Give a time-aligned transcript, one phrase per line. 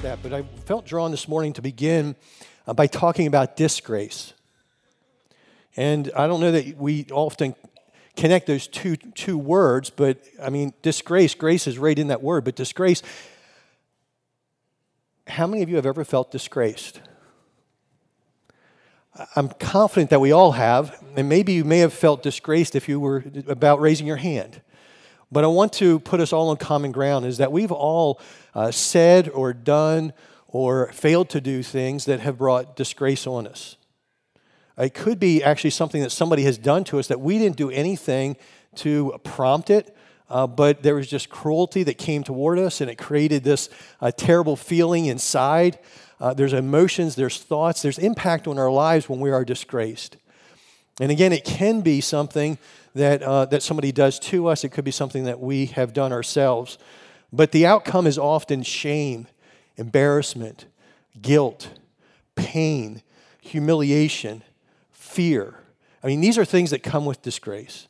[0.00, 2.16] about that, but I felt drawn this morning to begin
[2.66, 4.32] uh, by talking about disgrace.
[5.76, 7.54] And I don't know that we often
[8.16, 12.44] connect those two, two words, but I mean, disgrace, grace is right in that word,
[12.44, 13.02] but disgrace.
[15.26, 17.00] How many of you have ever felt disgraced?
[19.36, 23.00] I'm confident that we all have, and maybe you may have felt disgraced if you
[23.00, 24.62] were about raising your hand.
[25.32, 28.20] But I want to put us all on common ground is that we've all
[28.54, 30.12] uh, said or done
[30.48, 33.76] or failed to do things that have brought disgrace on us.
[34.76, 37.70] It could be actually something that somebody has done to us that we didn't do
[37.70, 38.36] anything
[38.76, 39.94] to prompt it,
[40.28, 43.68] uh, but there was just cruelty that came toward us and it created this
[44.00, 45.78] uh, terrible feeling inside.
[46.18, 50.16] Uh, there's emotions, there's thoughts, there's impact on our lives when we are disgraced.
[50.98, 52.58] And again, it can be something
[52.94, 56.12] that, uh, that somebody does to us, it could be something that we have done
[56.12, 56.78] ourselves.
[57.32, 59.26] But the outcome is often shame,
[59.76, 60.66] embarrassment,
[61.20, 61.70] guilt,
[62.34, 63.02] pain,
[63.40, 64.42] humiliation,
[64.92, 65.54] fear.
[66.02, 67.86] I mean, these are things that come with disgrace.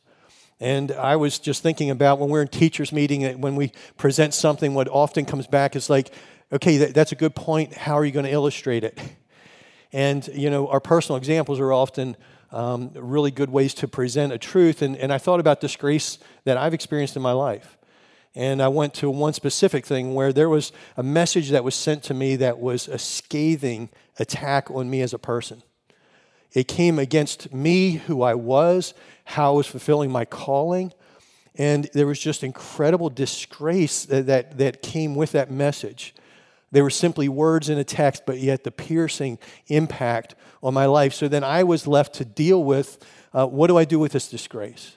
[0.59, 4.75] And I was just thinking about when we're in teachers' meeting, when we present something,
[4.75, 6.13] what often comes back is like,
[6.51, 7.73] okay, that, that's a good point.
[7.73, 8.99] How are you going to illustrate it?
[9.91, 12.15] And, you know, our personal examples are often
[12.51, 14.81] um, really good ways to present a truth.
[14.81, 17.77] And, and I thought about disgrace that I've experienced in my life.
[18.33, 22.03] And I went to one specific thing where there was a message that was sent
[22.03, 25.63] to me that was a scathing attack on me as a person.
[26.53, 28.93] It came against me, who I was,
[29.25, 30.93] how I was fulfilling my calling.
[31.55, 36.13] And there was just incredible disgrace that, that, that came with that message.
[36.71, 41.13] They were simply words in a text, but yet the piercing impact on my life.
[41.13, 44.29] So then I was left to deal with uh, what do I do with this
[44.29, 44.95] disgrace?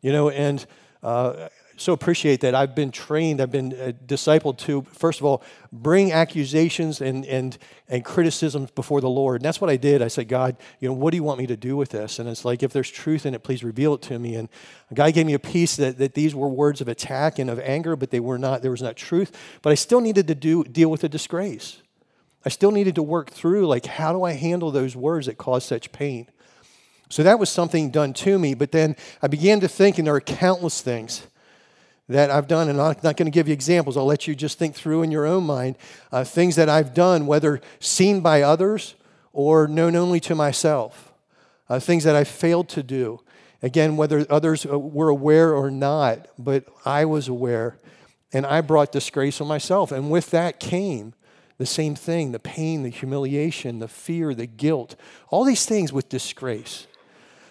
[0.00, 0.64] You know, and
[1.02, 1.48] uh,
[1.80, 6.12] so appreciate that I've been trained, I've been uh, discipled to, first of all, bring
[6.12, 7.56] accusations and, and,
[7.88, 9.40] and criticisms before the Lord.
[9.40, 10.02] And that's what I did.
[10.02, 12.18] I said, God, you know, what do you want me to do with this?
[12.18, 14.34] And it's like, if there's truth in it, please reveal it to me.
[14.34, 14.48] And
[14.92, 17.94] God gave me a peace that, that these were words of attack and of anger,
[17.96, 19.36] but they were not, there was not truth.
[19.62, 21.80] But I still needed to do, deal with the disgrace.
[22.44, 25.64] I still needed to work through, like, how do I handle those words that cause
[25.64, 26.28] such pain?
[27.10, 28.54] So that was something done to me.
[28.54, 31.26] But then I began to think, and there are countless things
[32.08, 33.96] that I've done, and I'm not going to give you examples.
[33.96, 35.76] I'll let you just think through in your own mind
[36.10, 38.94] uh, things that I've done, whether seen by others
[39.32, 41.12] or known only to myself,
[41.68, 43.20] uh, things that I failed to do.
[43.62, 47.78] Again, whether others uh, were aware or not, but I was aware,
[48.32, 49.92] and I brought disgrace on myself.
[49.92, 51.14] And with that came
[51.58, 54.96] the same thing the pain, the humiliation, the fear, the guilt,
[55.28, 56.86] all these things with disgrace.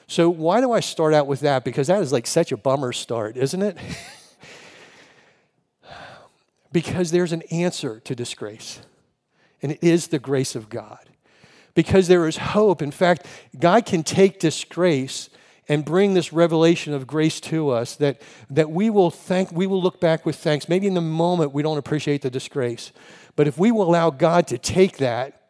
[0.08, 1.66] So, why do I start out with that?
[1.66, 3.78] Because that is like such a bummer start, isn't it?
[6.72, 8.82] Because there's an answer to disgrace,
[9.62, 11.10] and it is the grace of God.
[11.74, 12.82] Because there is hope.
[12.82, 13.26] In fact,
[13.58, 15.30] God can take disgrace
[15.70, 19.82] and bring this revelation of grace to us that, that we will thank we will
[19.82, 22.92] look back with thanks maybe in the moment we don't appreciate the disgrace
[23.36, 25.42] but if we will allow god to take that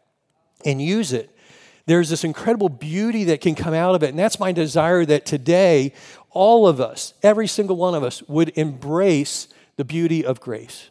[0.66, 1.36] and use it
[1.86, 5.26] there's this incredible beauty that can come out of it and that's my desire that
[5.26, 5.94] today
[6.32, 10.90] all of us every single one of us would embrace the beauty of grace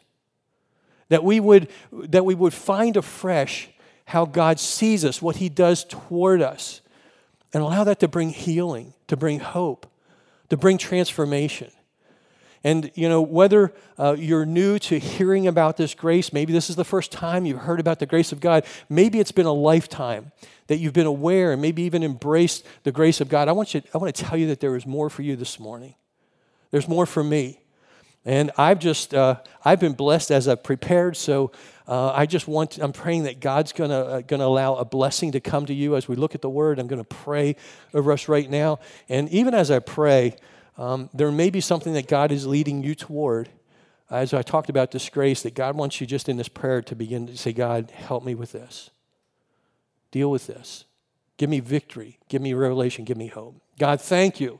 [1.09, 3.69] that we would, that we would find afresh
[4.07, 6.81] how God sees us, what He does toward us,
[7.53, 9.87] and allow that to bring healing, to bring hope,
[10.51, 11.71] to bring transformation.
[12.65, 16.75] And, you know, whether uh, you're new to hearing about this grace, maybe this is
[16.75, 20.33] the first time you've heard about the grace of God, maybe it's been a lifetime
[20.67, 23.47] that you've been aware and maybe even embraced the grace of God.
[23.49, 25.61] I want, you, I want to tell you that there is more for you this
[25.61, 25.95] morning.
[26.73, 27.61] There's more for me.
[28.27, 31.17] And I've just, uh, I've been blessed as I've prepared.
[31.17, 31.53] So
[31.87, 35.31] uh, I just want, I'm praying that God's going to uh, gonna allow a blessing
[35.33, 36.81] to come to you as we look at the word.
[36.81, 37.55] I'm going to pray
[37.95, 38.81] over us right now.
[39.09, 40.37] And even as I pray,
[40.77, 43.49] um, there may be something that God is leading you toward.
[44.11, 47.29] As I talked about disgrace, that God wants you just in this prayer to begin
[47.29, 48.91] to say, God, help me with this.
[50.11, 50.85] Deal with this.
[51.37, 52.19] Give me victory.
[52.29, 53.05] Give me revelation.
[53.05, 53.61] Give me hope.
[53.79, 54.59] God, thank you.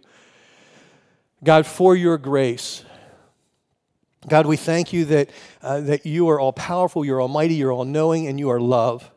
[1.43, 2.85] God, for your grace.
[4.29, 5.31] God, we thank you that,
[5.63, 9.11] uh, that you are all powerful, you're almighty, you're all knowing, and you are love.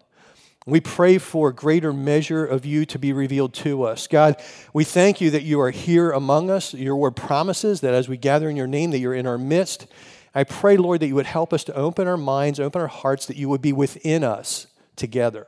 [0.68, 4.06] We pray for a greater measure of you to be revealed to us.
[4.06, 4.40] God,
[4.72, 6.76] we thank you that you are here among us.
[6.76, 9.88] Your word promises that as we gather in your name, that you're in our midst.
[10.36, 13.26] I pray, Lord, that you would help us to open our minds, open our hearts,
[13.26, 15.48] that you would be within us together.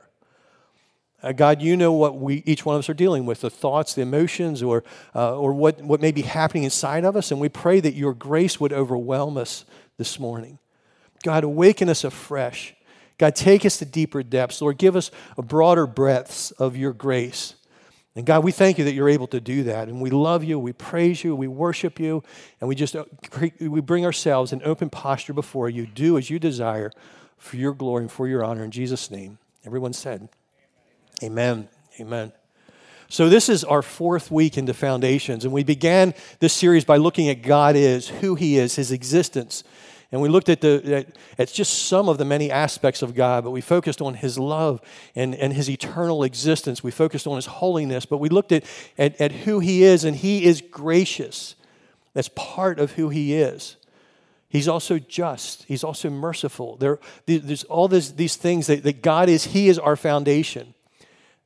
[1.22, 3.94] Uh, God, you know what we, each one of us are dealing with the thoughts,
[3.94, 4.82] the emotions, or,
[5.14, 7.30] uh, or what, what may be happening inside of us.
[7.30, 9.64] And we pray that your grace would overwhelm us
[9.98, 10.58] this morning.
[11.22, 12.74] God, awaken us afresh.
[13.18, 14.60] God, take us to deeper depths.
[14.60, 17.54] Lord, give us a broader breadths of your grace.
[18.16, 19.88] And God, we thank you that you're able to do that.
[19.88, 22.22] And we love you, we praise you, we worship you,
[22.60, 23.04] and we just uh,
[23.60, 25.86] we bring ourselves in open posture before you.
[25.86, 26.90] Do as you desire
[27.38, 29.38] for your glory and for your honor in Jesus' name.
[29.64, 30.28] Everyone said,
[31.22, 31.68] Amen.
[32.00, 32.32] Amen.
[33.08, 37.28] So, this is our fourth week into Foundations, and we began this series by looking
[37.28, 39.62] at God is, who He is, His existence.
[40.10, 43.44] And we looked at, the, at, at, just some of the many aspects of God,
[43.44, 44.80] but we focused on His love
[45.14, 46.82] and, and His eternal existence.
[46.82, 48.64] We focused on His holiness, but we looked at,
[48.98, 51.54] at, at who He is, and He is gracious.
[52.14, 53.76] That's part of who He is.
[54.48, 55.64] He's also just.
[55.64, 56.76] He's also merciful.
[56.76, 59.44] There, there's all this, these things that, that God is.
[59.44, 60.74] He is our foundation.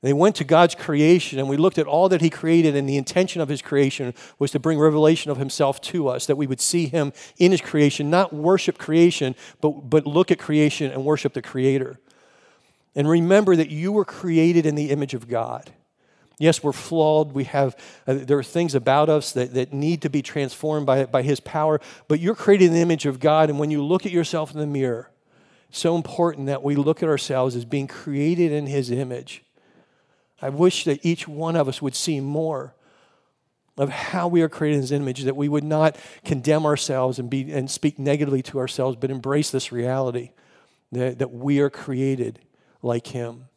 [0.03, 2.97] They went to God's creation and we looked at all that He created, and the
[2.97, 6.61] intention of His creation was to bring revelation of Himself to us, that we would
[6.61, 11.33] see Him in His creation, not worship creation, but, but look at creation and worship
[11.33, 11.99] the Creator.
[12.95, 15.71] And remember that you were created in the image of God.
[16.39, 17.33] Yes, we're flawed.
[17.33, 17.77] We have,
[18.07, 21.41] uh, there are things about us that, that need to be transformed by, by His
[21.41, 23.49] power, but you're created in the image of God.
[23.49, 25.11] And when you look at yourself in the mirror,
[25.71, 29.43] so important that we look at ourselves as being created in His image.
[30.41, 32.75] I wish that each one of us would see more
[33.79, 37.29] of how we are created in his image, that we would not condemn ourselves and,
[37.29, 40.31] be, and speak negatively to ourselves, but embrace this reality
[40.93, 42.39] that, that we are created
[42.83, 43.49] like him.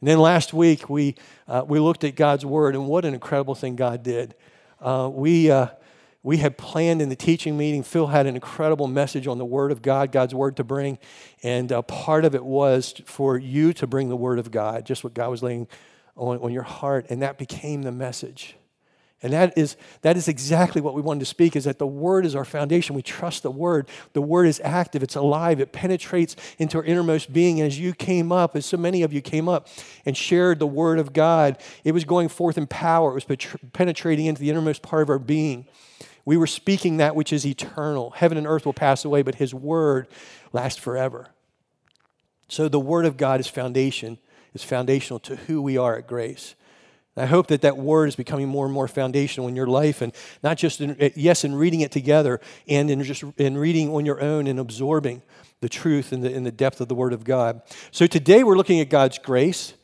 [0.00, 1.16] And then last week, we,
[1.46, 4.34] uh, we looked at God's word, and what an incredible thing God did.
[4.80, 5.68] Uh, we, uh,
[6.22, 9.72] we had planned in the teaching meeting, Phil had an incredible message on the Word
[9.72, 10.98] of God, God's Word to bring.
[11.42, 15.02] And uh, part of it was for you to bring the Word of God, just
[15.02, 15.66] what God was laying
[16.16, 17.06] on, on your heart.
[17.08, 18.56] And that became the message.
[19.22, 22.24] And that is, that is exactly what we wanted to speak is that the Word
[22.24, 22.94] is our foundation.
[22.94, 23.88] We trust the Word.
[24.12, 27.60] The Word is active, it's alive, it penetrates into our innermost being.
[27.60, 29.68] And as you came up, as so many of you came up
[30.06, 33.38] and shared the Word of God, it was going forth in power, it was
[33.72, 35.66] penetrating into the innermost part of our being.
[36.24, 38.10] We were speaking that which is eternal.
[38.10, 40.08] Heaven and earth will pass away, but his word
[40.52, 41.28] lasts forever.
[42.48, 44.18] So the word of God is foundation,
[44.54, 46.54] is foundational to who we are at grace.
[47.16, 50.12] I hope that that word is becoming more and more foundational in your life, and
[50.42, 54.06] not just in, eh, yes, in reading it together, and in just in reading on
[54.06, 55.22] your own and absorbing
[55.60, 57.62] the truth and the, in the depth of the Word of God.
[57.90, 59.74] So today we're looking at God's grace,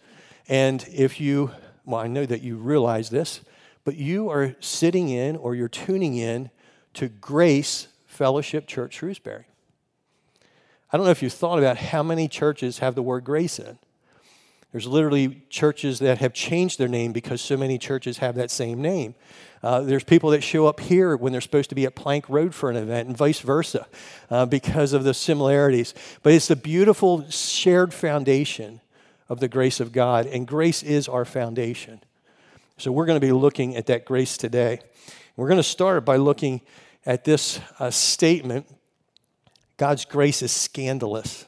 [0.48, 1.50] and if you,
[1.84, 3.40] well, I know that you realize this,
[3.86, 6.50] but you are sitting in or you're tuning in
[6.92, 9.44] to Grace Fellowship Church Shrewsbury.
[10.92, 13.78] I don't know if you've thought about how many churches have the word grace in.
[14.72, 18.82] There's literally churches that have changed their name because so many churches have that same
[18.82, 19.14] name.
[19.62, 22.56] Uh, there's people that show up here when they're supposed to be at Plank Road
[22.56, 23.86] for an event, and vice versa,
[24.30, 25.94] uh, because of the similarities.
[26.24, 28.80] But it's the beautiful shared foundation
[29.28, 32.00] of the grace of God, and grace is our foundation.
[32.78, 34.80] So we're going to be looking at that grace today.
[35.34, 36.60] We're going to start by looking
[37.06, 38.66] at this uh, statement
[39.78, 41.44] God's grace is scandalous.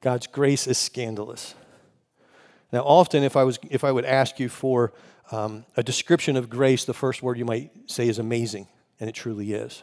[0.00, 1.54] God's grace is scandalous.
[2.72, 4.92] Now, often, if I, was, if I would ask you for
[5.32, 8.68] um, a description of grace, the first word you might say is amazing,
[9.00, 9.82] and it truly is.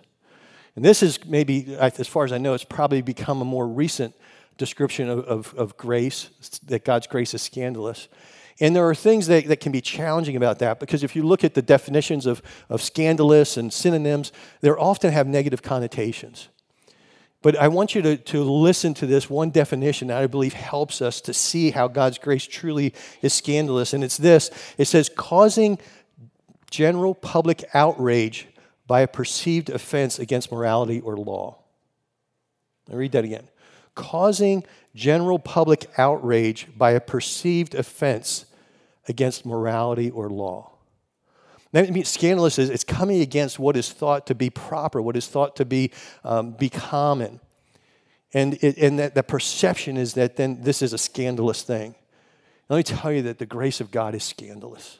[0.77, 4.15] And this is maybe, as far as I know, it's probably become a more recent
[4.58, 6.29] description of, of, of grace,
[6.67, 8.08] that God's grace is scandalous.
[8.59, 11.43] And there are things that, that can be challenging about that because if you look
[11.43, 16.49] at the definitions of, of scandalous and synonyms, they often have negative connotations.
[17.43, 21.01] But I want you to, to listen to this one definition that I believe helps
[21.01, 23.93] us to see how God's grace truly is scandalous.
[23.93, 25.77] And it's this it says, causing
[26.71, 28.47] general public outrage
[28.87, 31.59] by a perceived offense against morality or law.
[32.91, 33.47] I read that again.
[33.93, 34.63] Causing
[34.95, 38.47] general public outrage by a perceived offense
[39.07, 40.71] against morality or law.
[41.73, 45.27] That means scandalous is it's coming against what is thought to be proper, what is
[45.27, 45.91] thought to be,
[46.23, 47.39] um, be common.
[48.33, 51.95] And, it, and that, that perception is that then this is a scandalous thing.
[52.69, 54.99] Let me tell you that the grace of God is scandalous.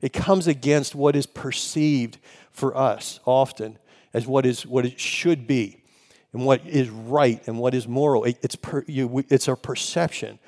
[0.00, 2.18] It comes against what is perceived
[2.52, 3.78] for us often
[4.14, 5.82] as what, is, what it should be
[6.32, 8.24] and what is right and what is moral.
[8.24, 10.38] It, it's, per, you, it's our perception.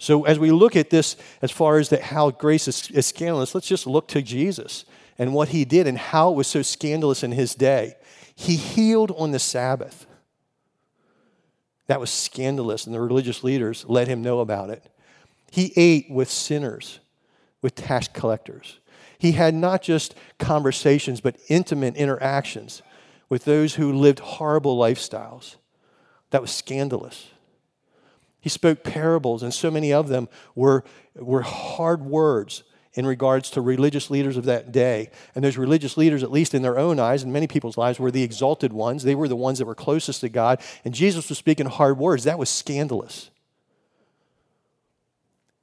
[0.00, 3.54] So as we look at this, as far as that how grace is, is scandalous,
[3.54, 4.86] let's just look to Jesus
[5.18, 7.96] and what he did and how it was so scandalous in his day.
[8.34, 10.06] He healed on the Sabbath.
[11.86, 14.82] That was scandalous, and the religious leaders let him know about it.
[15.50, 17.00] He ate with sinners,
[17.60, 18.78] with tax collectors.
[19.18, 22.80] He had not just conversations, but intimate interactions
[23.28, 25.56] with those who lived horrible lifestyles.
[26.30, 27.28] That was scandalous.
[28.40, 32.62] He spoke parables, and so many of them were, were hard words
[32.94, 35.10] in regards to religious leaders of that day.
[35.34, 38.10] And those religious leaders, at least in their own eyes and many people's lives, were
[38.10, 39.04] the exalted ones.
[39.04, 40.60] They were the ones that were closest to God.
[40.84, 42.24] And Jesus was speaking hard words.
[42.24, 43.30] That was scandalous.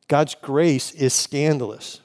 [0.07, 1.99] God's grace is scandalous.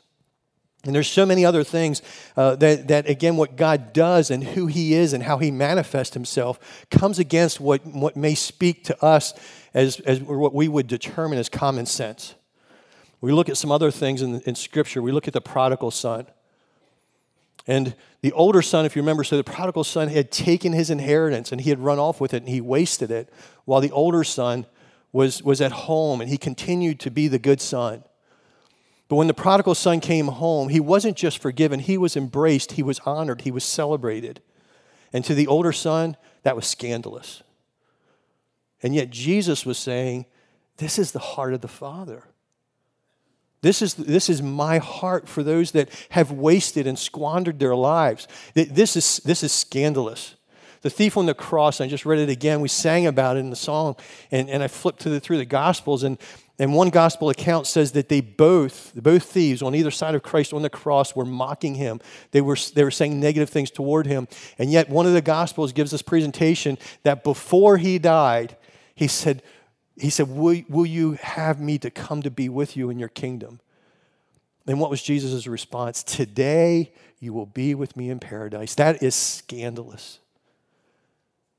[0.84, 2.02] And there's so many other things
[2.36, 6.14] uh, that, that, again, what God does and who He is and how He manifests
[6.14, 9.32] Himself comes against what, what may speak to us
[9.74, 12.34] as, as what we would determine as common sense.
[13.20, 15.00] We look at some other things in, in Scripture.
[15.00, 16.26] We look at the prodigal son.
[17.66, 21.52] And the older son, if you remember, so the prodigal son had taken his inheritance
[21.52, 23.32] and he had run off with it and he wasted it,
[23.64, 24.66] while the older son
[25.12, 28.02] was, was at home and he continued to be the good son.
[29.08, 32.82] But when the prodigal son came home, he wasn't just forgiven, he was embraced, he
[32.82, 34.40] was honored, he was celebrated.
[35.12, 37.42] And to the older son, that was scandalous.
[38.82, 40.26] And yet Jesus was saying,
[40.78, 42.24] This is the heart of the Father.
[43.60, 48.26] This is, this is my heart for those that have wasted and squandered their lives.
[48.54, 50.34] This is, this is scandalous.
[50.80, 52.60] The thief on the cross, I just read it again.
[52.60, 53.94] We sang about it in the song,
[54.32, 56.18] and, and I flipped the, through the Gospels, and
[56.62, 60.52] and one gospel account says that they both, both thieves on either side of Christ
[60.52, 62.00] on the cross, were mocking him.
[62.30, 64.28] They were, they were saying negative things toward him.
[64.58, 68.56] And yet, one of the gospels gives this presentation that before he died,
[68.94, 69.42] he said,
[69.96, 73.08] he said will, will you have me to come to be with you in your
[73.08, 73.61] kingdom?
[74.66, 76.02] And what was Jesus' response?
[76.02, 78.75] Today you will be with me in paradise.
[78.75, 80.18] That is scandalous.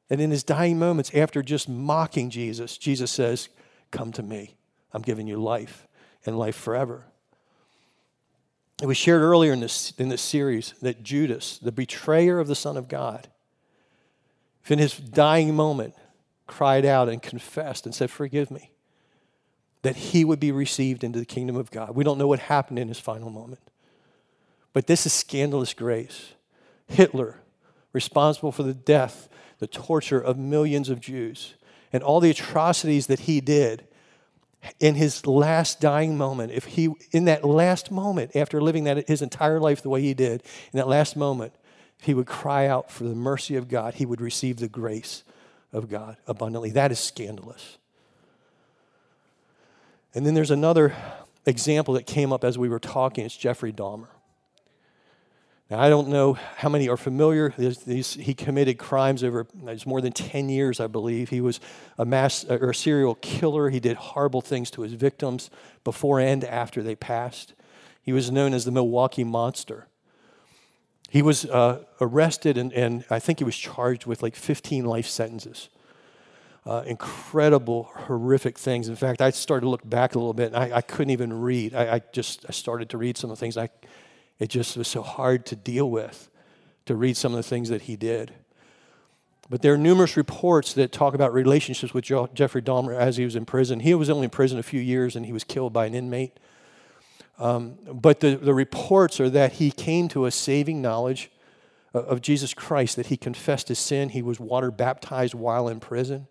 [0.09, 3.49] And in his dying moments, after just mocking Jesus, Jesus says,
[3.91, 4.55] Come to me.
[4.91, 5.87] I'm giving you life
[6.25, 7.05] and life forever.
[8.81, 12.55] It was shared earlier in this, in this series that Judas, the betrayer of the
[12.55, 13.27] Son of God,
[14.67, 15.93] in his dying moment
[16.47, 18.71] cried out and confessed and said, Forgive me,
[19.81, 21.95] that he would be received into the kingdom of God.
[21.95, 23.61] We don't know what happened in his final moment.
[24.73, 26.33] But this is scandalous grace.
[26.87, 27.39] Hitler,
[27.91, 31.53] responsible for the death, the torture of millions of Jews,
[31.91, 33.87] and all the atrocities that he did,
[34.79, 39.21] in his last dying moment, if he, in that last moment, after living that his
[39.21, 41.53] entire life the way he did, in that last moment,
[42.01, 45.23] he would cry out for the mercy of God, he would receive the grace
[45.73, 46.69] of God abundantly.
[46.71, 47.77] That is scandalous.
[50.13, 50.95] And then there's another
[51.45, 53.25] example that came up as we were talking.
[53.25, 54.07] It's Jeffrey Dahmer.
[55.69, 57.53] Now, I don't know how many are familiar.
[57.57, 61.29] These, he committed crimes over it's more than 10 years, I believe.
[61.29, 61.59] He was
[61.97, 63.69] a mass or a serial killer.
[63.69, 65.49] He did horrible things to his victims
[65.83, 67.53] before and after they passed.
[68.03, 69.87] He was known as the Milwaukee Monster.
[71.13, 75.05] He was uh, arrested and, and I think he was charged with like 15 life
[75.05, 75.69] sentences.
[76.65, 78.89] Uh, incredible, horrific things.
[78.89, 81.31] In fact, I started to look back a little bit and I, I couldn't even
[81.31, 81.75] read.
[81.75, 83.57] I, I, just I started to read some of the things.
[83.57, 83.69] I
[84.39, 86.31] it just was so hard to deal with,
[86.87, 88.33] to read some of the things that he did.
[89.51, 93.35] But there are numerous reports that talk about relationships with Jeffrey Dahmer as he was
[93.35, 93.81] in prison.
[93.81, 96.39] He was only in prison a few years and he was killed by an inmate.
[97.39, 101.31] Um, but the, the reports are that he came to a saving knowledge
[101.93, 106.27] of Jesus Christ, that he confessed his sin, he was water baptized while in prison.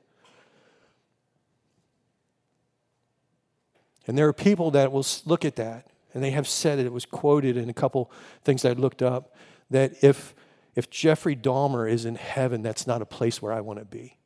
[4.06, 6.92] And there are people that will look at that and they have said it, it
[6.92, 8.10] was quoted in a couple
[8.44, 9.34] things I looked up,
[9.70, 10.34] that if,
[10.74, 14.18] if Jeffrey Dahmer is in heaven, that's not a place where I want to be.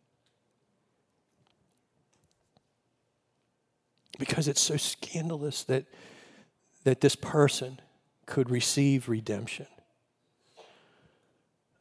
[4.18, 5.84] Because it's so scandalous that,
[6.86, 7.80] that this person
[8.26, 9.66] could receive redemption.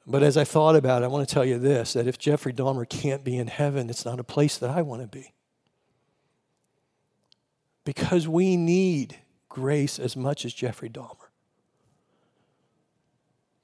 [0.07, 2.51] But as I thought about it, I want to tell you this that if Jeffrey
[2.51, 5.31] Dahmer can't be in heaven, it's not a place that I want to be.
[7.83, 11.29] Because we need grace as much as Jeffrey Dahmer.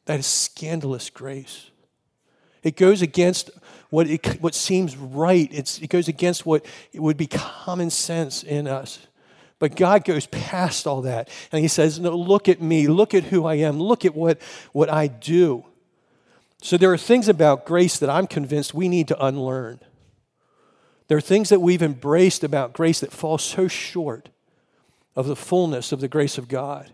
[0.06, 1.72] That is scandalous grace.
[2.62, 3.50] It goes against
[3.90, 5.50] what, it, what seems right.
[5.52, 9.08] It's, it goes against what it would be common sense in us.
[9.62, 11.30] But God goes past all that.
[11.52, 12.88] And He says, No, look at me.
[12.88, 13.80] Look at who I am.
[13.80, 14.42] Look at what,
[14.72, 15.64] what I do.
[16.64, 19.80] So there are things about grace that I'm convinced we need to unlearn.
[21.10, 24.30] There are things that we've embraced about grace that fall so short
[25.16, 26.92] of the fullness of the grace of God.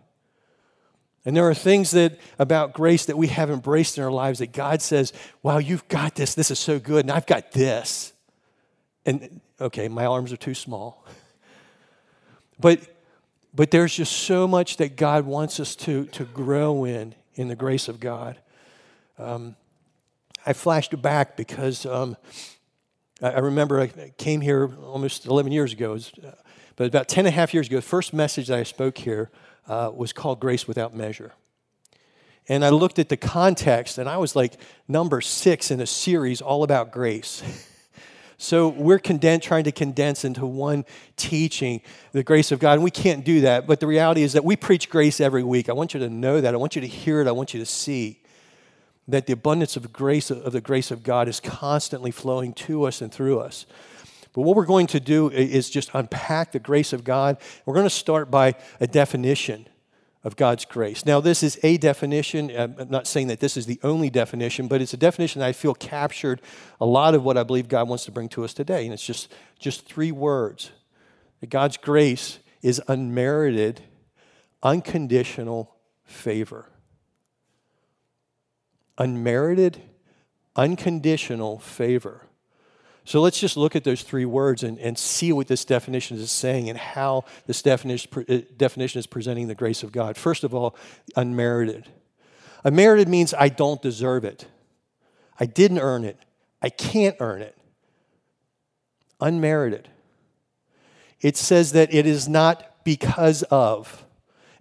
[1.23, 4.51] And there are things that about grace that we have embraced in our lives that
[4.51, 6.35] God says, Wow, you've got this.
[6.35, 7.05] This is so good.
[7.05, 8.11] And I've got this.
[9.05, 11.05] And okay, my arms are too small.
[12.59, 12.81] But
[13.57, 17.55] but there's just so much that God wants us to, to grow in in the
[17.55, 18.39] grace of God.
[19.17, 19.55] Um,
[20.45, 22.17] I flashed back because um,
[23.19, 23.87] I, I remember I
[24.19, 26.33] came here almost 11 years ago, was, uh,
[26.75, 29.31] but about 10 and a half years ago, the first message that I spoke here
[29.67, 31.33] uh, was called Grace Without Measure.
[32.47, 36.41] And I looked at the context, and I was like number six in a series
[36.41, 37.41] all about grace.
[38.39, 42.91] So we're condensed, trying to condense into one teaching the grace of God, and we
[42.91, 43.65] can't do that.
[43.65, 45.69] But the reality is that we preach grace every week.
[45.69, 46.53] I want you to know that.
[46.53, 47.27] I want you to hear it.
[47.27, 48.21] I want you to see
[49.07, 53.01] that the abundance of grace of the grace of God is constantly flowing to us
[53.01, 53.65] and through us.
[54.33, 57.37] But what we're going to do is just unpack the grace of God.
[57.65, 59.67] We're going to start by a definition
[60.27, 61.05] of God's grace.
[61.05, 62.51] Now, this is a definition.
[62.53, 65.53] I'm not saying that this is the only definition, but it's a definition that I
[65.53, 66.41] feel captured
[66.81, 68.83] a lot of what I believe God wants to bring to us today.
[68.83, 70.71] And it's just, just three words
[71.39, 73.79] that God's grace is unmerited,
[74.61, 76.67] unconditional favor.
[78.97, 79.81] Unmerited,
[80.57, 82.26] unconditional favor.
[83.07, 86.29] So let's just look at those three words and, and see what this definition is
[86.29, 90.17] saying and how this definition, uh, definition is presenting the grace of God.
[90.17, 90.75] First of all,
[91.15, 91.87] unmerited.
[92.65, 94.45] Unmerited means I don't deserve it,
[95.39, 96.17] I didn't earn it,
[96.61, 97.57] I can't earn it.
[99.21, 99.87] Unmerited.
[101.21, 104.05] It says that it is not because of.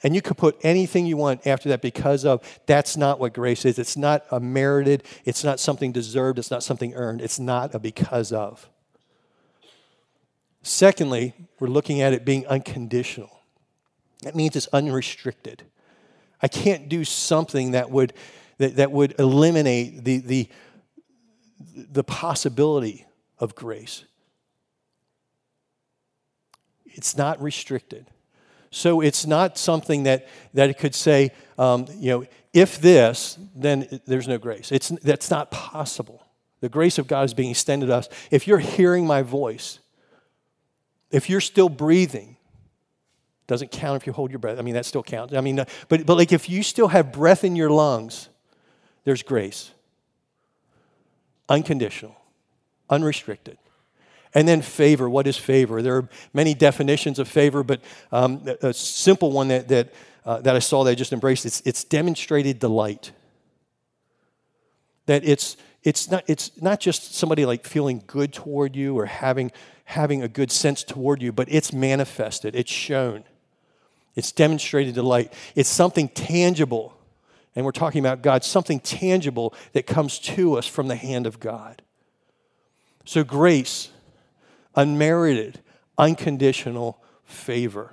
[0.03, 2.43] And you could put anything you want after that because of.
[2.67, 3.79] That's not what grace is.
[3.79, 7.21] It's not a merited, it's not something deserved, it's not something earned.
[7.21, 8.69] It's not a because of.
[10.63, 13.31] Secondly, we're looking at it being unconditional.
[14.23, 15.63] That means it's unrestricted.
[16.43, 18.13] I can't do something that would,
[18.59, 20.49] that, that would eliminate the, the,
[21.75, 23.07] the possibility
[23.39, 24.05] of grace.
[26.85, 28.07] It's not restricted.
[28.77, 34.01] So it's not something that, that it could say, um, you know, if this, then
[34.05, 34.71] there's no grace.
[34.71, 36.23] It's, that's not possible.
[36.61, 38.11] The grace of God is being extended to us.
[38.31, 39.79] If you're hearing my voice,
[41.11, 42.37] if you're still breathing,
[43.47, 44.59] doesn't count if you hold your breath.
[44.59, 45.33] I mean, that still counts.
[45.33, 48.29] I mean, uh, but, but like if you still have breath in your lungs,
[49.05, 49.71] there's grace.
[51.49, 52.15] Unconditional,
[52.91, 53.57] unrestricted.
[54.37, 55.09] And then favor.
[55.09, 55.81] What is favor?
[55.81, 57.81] There are many definitions of favor, but
[58.13, 59.95] um, a simple one that, that,
[60.27, 63.13] uh, that I saw that I just embraced it's, it's demonstrated delight.
[65.07, 69.53] That it's, it's, not, it's not just somebody like feeling good toward you or having,
[69.87, 73.25] having a good sense toward you, but it's manifested, it's shown,
[74.17, 75.33] it's demonstrated delight.
[75.55, 76.95] It's something tangible.
[77.55, 81.41] And we're talking about God, something tangible that comes to us from the hand of
[81.41, 81.81] God.
[83.07, 83.93] So, grace
[84.77, 85.61] unmerited,
[85.99, 87.93] unconditional favor.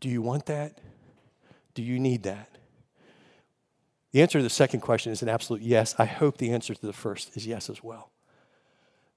[0.00, 0.78] Do you want that?
[1.74, 2.50] Do you need that?
[4.12, 5.94] The answer to the second question is an absolute yes.
[5.98, 8.10] I hope the answer to the first is yes as well.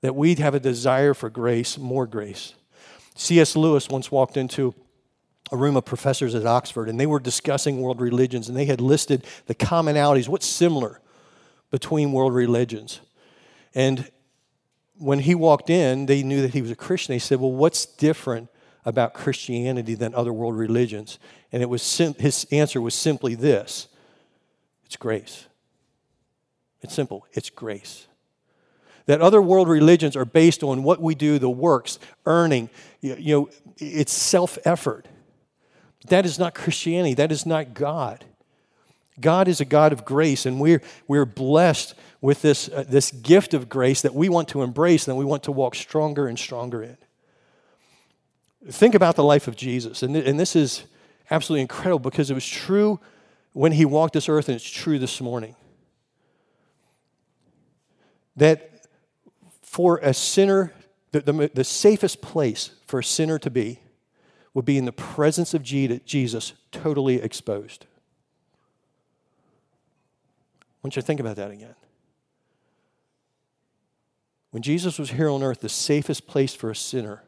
[0.01, 2.53] That we'd have a desire for grace, more grace.
[3.15, 3.55] C.S.
[3.55, 4.73] Lewis once walked into
[5.51, 8.81] a room of professors at Oxford, and they were discussing world religions, and they had
[8.81, 10.99] listed the commonalities, what's similar
[11.71, 13.01] between world religions.
[13.73, 14.09] And
[14.99, 17.13] when he walked in, they knew that he was a Christian.
[17.13, 18.49] They said, Well, what's different
[18.85, 21.19] about Christianity than other world religions?
[21.51, 23.87] And it was sim- his answer was simply this
[24.85, 25.45] it's grace.
[26.81, 28.07] It's simple it's grace.
[29.05, 33.49] That other world religions are based on what we do, the works, earning, you know,
[33.77, 35.07] it's self effort.
[36.07, 37.13] That is not Christianity.
[37.13, 38.25] That is not God.
[39.19, 43.53] God is a God of grace, and we're, we're blessed with this, uh, this gift
[43.53, 46.83] of grace that we want to embrace and we want to walk stronger and stronger
[46.83, 46.97] in.
[48.69, 50.83] Think about the life of Jesus, and, th- and this is
[51.31, 52.99] absolutely incredible because it was true
[53.53, 55.55] when he walked this earth, and it's true this morning.
[58.35, 58.85] That
[59.63, 60.73] for a sinner,
[61.11, 63.79] the, the, the safest place for a sinner to be
[64.53, 67.85] would be in the presence of Jesus, totally exposed.
[70.87, 71.75] Want you to think about that again.
[74.51, 77.23] When Jesus was here on earth, the safest place for a sinner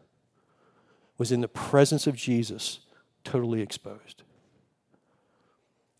[1.17, 2.79] was in the presence of Jesus,
[3.25, 4.23] totally exposed.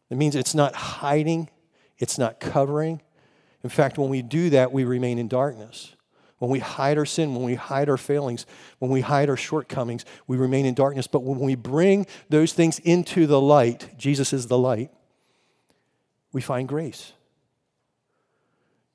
[0.10, 1.50] It means it's not hiding,
[1.98, 3.02] it's not covering.
[3.62, 5.98] In fact, when we do that, we remain in darkness.
[6.38, 8.46] When we hide our sin, when we hide our failings,
[8.78, 11.08] when we hide our shortcomings, we remain in darkness.
[11.08, 14.92] But when we bring those things into the light, Jesus is the light,
[16.32, 17.12] we find grace.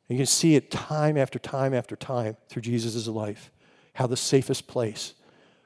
[0.09, 3.51] And you can see it time after time after time through Jesus' life,
[3.95, 5.15] how the safest place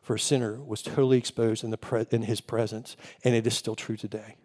[0.02, 3.56] for a sinner was totally exposed in, the pre- in his presence, and it is
[3.56, 4.36] still true today.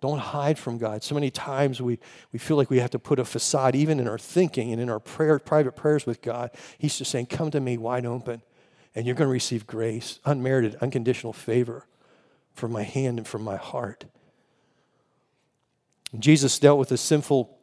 [0.00, 1.02] Don't hide from God.
[1.02, 1.98] So many times we,
[2.32, 4.90] we feel like we have to put a facade, even in our thinking and in
[4.90, 6.50] our prayer, private prayers with God.
[6.76, 8.42] He's just saying, Come to me wide open,
[8.94, 11.86] and you're going to receive grace, unmerited, unconditional favor
[12.52, 14.04] from my hand and from my heart.
[16.18, 17.55] Jesus dealt with a sinful,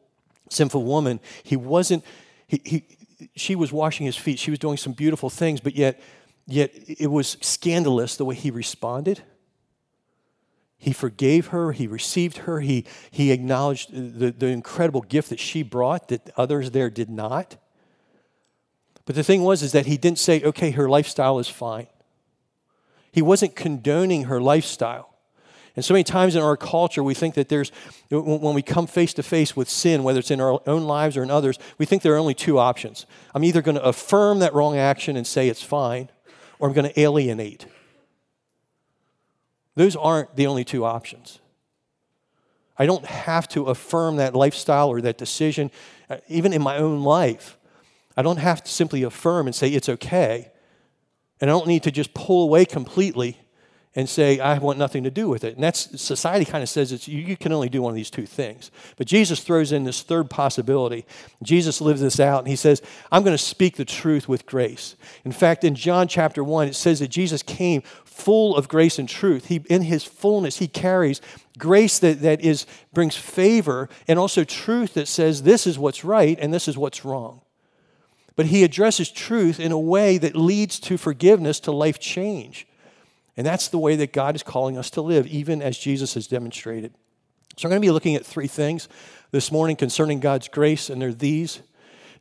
[0.53, 1.19] sinful woman.
[1.43, 2.03] He wasn't,
[2.47, 2.83] he, he,
[3.35, 4.39] she was washing his feet.
[4.39, 5.99] She was doing some beautiful things, but yet,
[6.47, 9.21] yet it was scandalous the way he responded.
[10.77, 15.63] He forgave her, he received her, he, he acknowledged the, the incredible gift that she
[15.63, 17.55] brought that others there did not.
[19.05, 21.87] But the thing was is that he didn't say, okay, her lifestyle is fine.
[23.11, 25.12] He wasn't condoning her lifestyle.
[25.75, 27.71] And so many times in our culture, we think that there's,
[28.09, 31.23] when we come face to face with sin, whether it's in our own lives or
[31.23, 33.07] in others, we think there are only two options.
[33.33, 36.09] I'm either going to affirm that wrong action and say it's fine,
[36.59, 37.65] or I'm going to alienate.
[39.75, 41.39] Those aren't the only two options.
[42.77, 45.71] I don't have to affirm that lifestyle or that decision,
[46.09, 47.57] uh, even in my own life.
[48.15, 50.51] I don't have to simply affirm and say it's okay.
[51.41, 53.39] And I don't need to just pull away completely
[53.95, 55.53] and say, I want nothing to do with it.
[55.56, 58.10] And that's society kind of says it's you, you, can only do one of these
[58.10, 58.71] two things.
[58.97, 61.06] But Jesus throws in this third possibility.
[61.43, 64.95] Jesus lives this out and he says, I'm going to speak the truth with grace.
[65.23, 69.08] In fact, in John chapter 1, it says that Jesus came full of grace and
[69.08, 69.45] truth.
[69.45, 71.21] He in his fullness, he carries
[71.60, 76.38] grace that, that is brings favor and also truth that says this is what's right
[76.41, 77.41] and this is what's wrong.
[78.36, 82.65] But he addresses truth in a way that leads to forgiveness, to life change.
[83.35, 86.27] And that's the way that God is calling us to live, even as Jesus has
[86.27, 86.93] demonstrated.
[87.57, 88.87] So I'm going to be looking at three things
[89.31, 91.61] this morning concerning God's grace, and they're these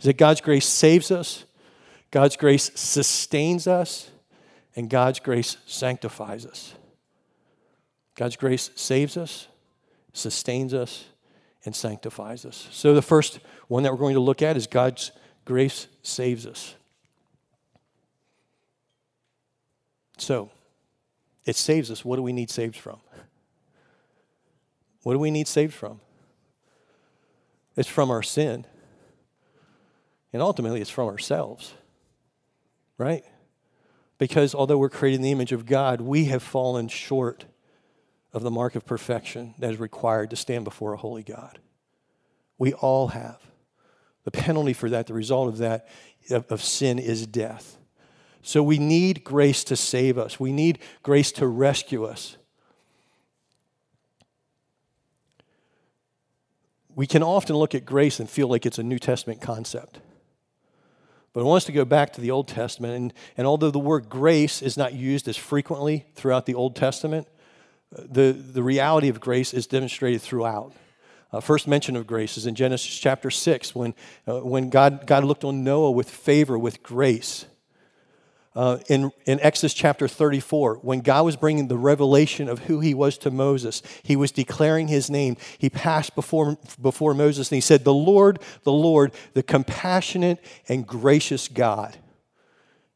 [0.03, 1.45] is that God's grace saves us,
[2.11, 4.11] God's grace sustains us,
[4.75, 6.75] and God's grace sanctifies us.
[8.17, 9.47] God's grace saves us,
[10.13, 11.05] sustains us,
[11.65, 12.69] and sanctifies us.
[12.73, 15.13] So the first one that we're going to look at is God's
[15.45, 16.75] grace saves us.
[20.19, 20.51] So,
[21.45, 22.05] it saves us.
[22.05, 23.01] What do we need saved from?
[25.03, 26.01] What do we need saved from?
[27.77, 28.67] It's from our sin.
[30.33, 31.75] And ultimately, it's from ourselves.
[32.99, 33.25] Right?
[34.19, 37.45] Because although we're created in the image of God, we have fallen short
[38.33, 41.59] of the mark of perfection that is required to stand before a holy God.
[42.59, 43.41] We all have.
[44.25, 45.89] The penalty for that, the result of that,
[46.31, 47.77] of, of sin, is death.
[48.43, 52.37] So we need grace to save us, we need grace to rescue us.
[56.95, 60.01] We can often look at grace and feel like it's a New Testament concept.
[61.33, 62.95] But I want us to go back to the Old Testament.
[62.95, 67.27] And, and although the word grace is not used as frequently throughout the Old Testament,
[67.91, 70.75] the, the reality of grace is demonstrated throughout.
[71.33, 73.95] Uh, first mention of grace is in Genesis chapter 6 when,
[74.27, 77.47] uh, when God, God looked on Noah with favor, with grace.
[78.55, 82.93] Uh, in, in Exodus chapter 34, when God was bringing the revelation of who he
[82.93, 85.39] was to Moses, he was declaring his name.
[85.57, 90.39] He passed before, before Moses and he said, The Lord, the Lord, the compassionate
[90.69, 91.97] and gracious God.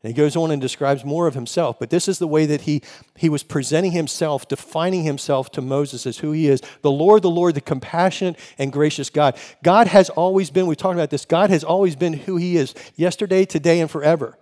[0.02, 2.60] And he goes on and describes more of himself, but this is the way that
[2.60, 2.82] he,
[3.16, 6.60] he was presenting himself, defining himself to Moses as who he is.
[6.82, 9.36] The Lord, the Lord, the compassionate and gracious God.
[9.64, 12.74] God has always been, we talked about this, God has always been who he is,
[12.94, 14.36] yesterday, today, and forever.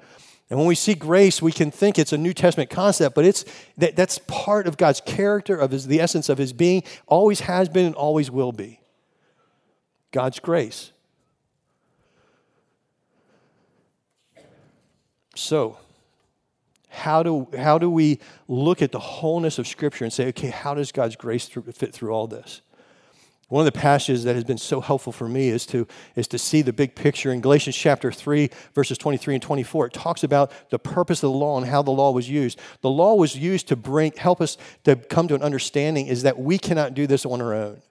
[0.51, 3.45] And when we see grace, we can think it's a New Testament concept, but it's,
[3.79, 7.69] that, that's part of God's character, of his, the essence of his being, always has
[7.69, 8.81] been and always will be.
[10.13, 10.93] God's grace.
[15.35, 15.79] So,
[16.89, 20.75] how do, how do we look at the wholeness of Scripture and say, okay, how
[20.75, 22.61] does God's grace fit through all this?
[23.49, 26.39] One of the passages that has been so helpful for me is to, is to
[26.39, 29.87] see the big picture in Galatians chapter 3, verses 23 and 24.
[29.87, 32.59] It talks about the purpose of the law and how the law was used.
[32.81, 36.39] The law was used to bring, help us to come to an understanding is that
[36.39, 37.83] we cannot do this on our own.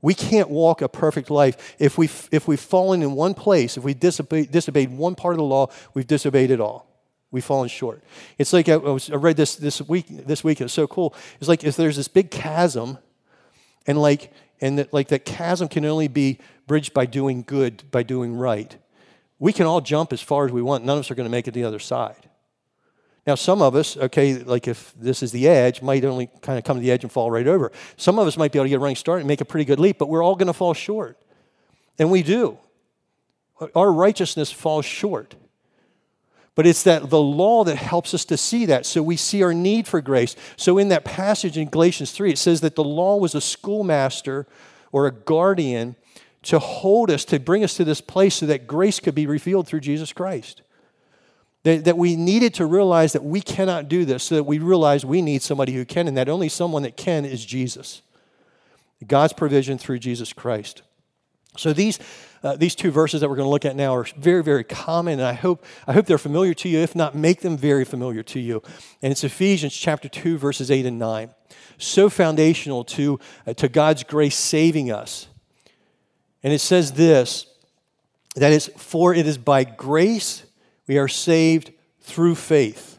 [0.00, 1.76] We can't walk a perfect life.
[1.78, 5.38] If we've, if we've fallen in one place, if we disobeyed, disobeyed one part of
[5.38, 6.88] the law, we've disobeyed it all.
[7.30, 8.02] We've fallen short.
[8.38, 11.14] It's like I, was, I read this this week, this week, it was so cool.
[11.40, 12.98] It's like if there's this big chasm,
[13.86, 18.02] and like and that like that chasm can only be bridged by doing good, by
[18.02, 18.74] doing right.
[19.38, 20.84] We can all jump as far as we want.
[20.84, 22.28] None of us are going to make it the other side.
[23.26, 26.64] Now, some of us, okay, like if this is the edge, might only kind of
[26.64, 27.70] come to the edge and fall right over.
[27.96, 29.64] Some of us might be able to get a running start and make a pretty
[29.64, 31.20] good leap, but we're all going to fall short.
[31.98, 32.58] And we do.
[33.76, 35.36] Our righteousness falls short.
[36.54, 38.84] But it's that the law that helps us to see that.
[38.84, 40.36] So we see our need for grace.
[40.56, 44.46] So in that passage in Galatians 3, it says that the law was a schoolmaster
[44.90, 45.96] or a guardian
[46.42, 49.66] to hold us, to bring us to this place so that grace could be revealed
[49.66, 50.62] through Jesus Christ.
[51.62, 55.06] That, that we needed to realize that we cannot do this, so that we realize
[55.06, 58.02] we need somebody who can, and that only someone that can is Jesus.
[59.06, 60.82] God's provision through Jesus Christ.
[61.56, 61.98] So these,
[62.42, 65.14] uh, these two verses that we're going to look at now are very, very common,
[65.14, 66.78] and I hope, I hope they're familiar to you.
[66.78, 68.62] If not, make them very familiar to you.
[69.02, 71.30] And it's Ephesians chapter 2, verses 8 and 9.
[71.76, 75.28] So foundational to, uh, to God's grace saving us.
[76.42, 77.46] And it says this,
[78.34, 80.44] that is, for it is by grace
[80.86, 82.98] we are saved through faith.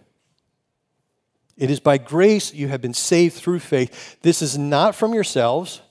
[1.57, 4.17] It is by grace you have been saved through faith.
[4.21, 5.81] This is not from yourselves.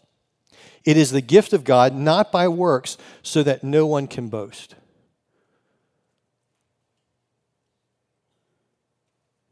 [0.85, 4.75] It is the gift of God, not by works, so that no one can boast.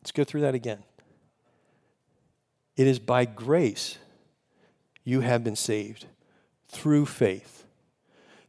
[0.00, 0.82] Let's go through that again.
[2.76, 3.98] It is by grace
[5.04, 6.06] you have been saved
[6.68, 7.64] through faith.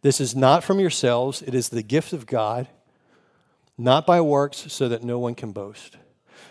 [0.02, 2.68] This is not from yourselves, it is the gift of God,
[3.78, 5.98] not by works, so that no one can boast.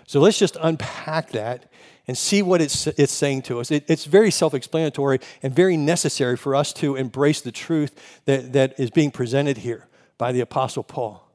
[0.07, 1.70] So let's just unpack that
[2.11, 3.71] and see what it's, it's saying to us.
[3.71, 7.95] It, it's very self explanatory and very necessary for us to embrace the truth
[8.25, 9.87] that, that is being presented here
[10.19, 11.31] by the Apostle Paul.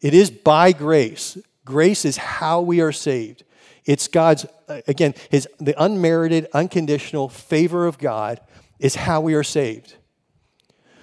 [0.00, 1.36] It is by grace.
[1.66, 3.44] Grace is how we are saved.
[3.84, 8.40] It's God's, uh, again, his, the unmerited, unconditional favor of God
[8.78, 9.96] is how we are saved.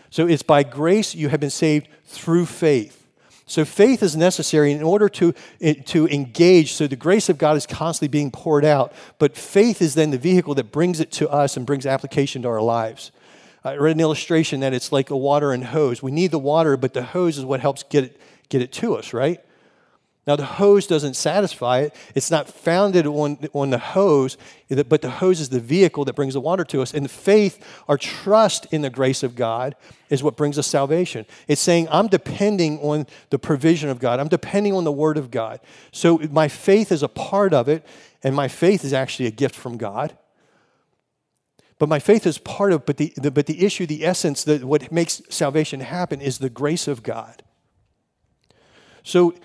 [0.09, 3.06] So it's by grace you have been saved through faith.
[3.47, 6.73] So faith is necessary in order to, eh, to engage.
[6.73, 10.17] So the grace of God is constantly being poured out, but faith is then the
[10.17, 13.11] vehicle that brings it to us and brings application to our lives.
[13.63, 16.03] I read an illustration that it's like a water and hose.
[16.03, 18.95] We need the water, but the hose is what helps get it, get it to
[18.95, 19.41] us, right?
[20.27, 21.95] Now, the hose doesn't satisfy it.
[22.13, 24.37] It's not founded on, on the hose,
[24.69, 26.93] but the hose is the vehicle that brings the water to us.
[26.93, 29.75] And faith, our trust in the grace of God,
[30.09, 31.25] is what brings us salvation.
[31.47, 35.31] It's saying, I'm depending on the provision of God, I'm depending on the Word of
[35.31, 35.61] God.
[35.93, 37.85] So my faith is a part of it,
[38.21, 40.17] and my faith is actually a gift from God.
[41.79, 44.57] But my faith is part of, but the, the but the issue, the essence, the,
[44.67, 47.43] what makes salvation happen is the grace of God.
[49.03, 49.35] So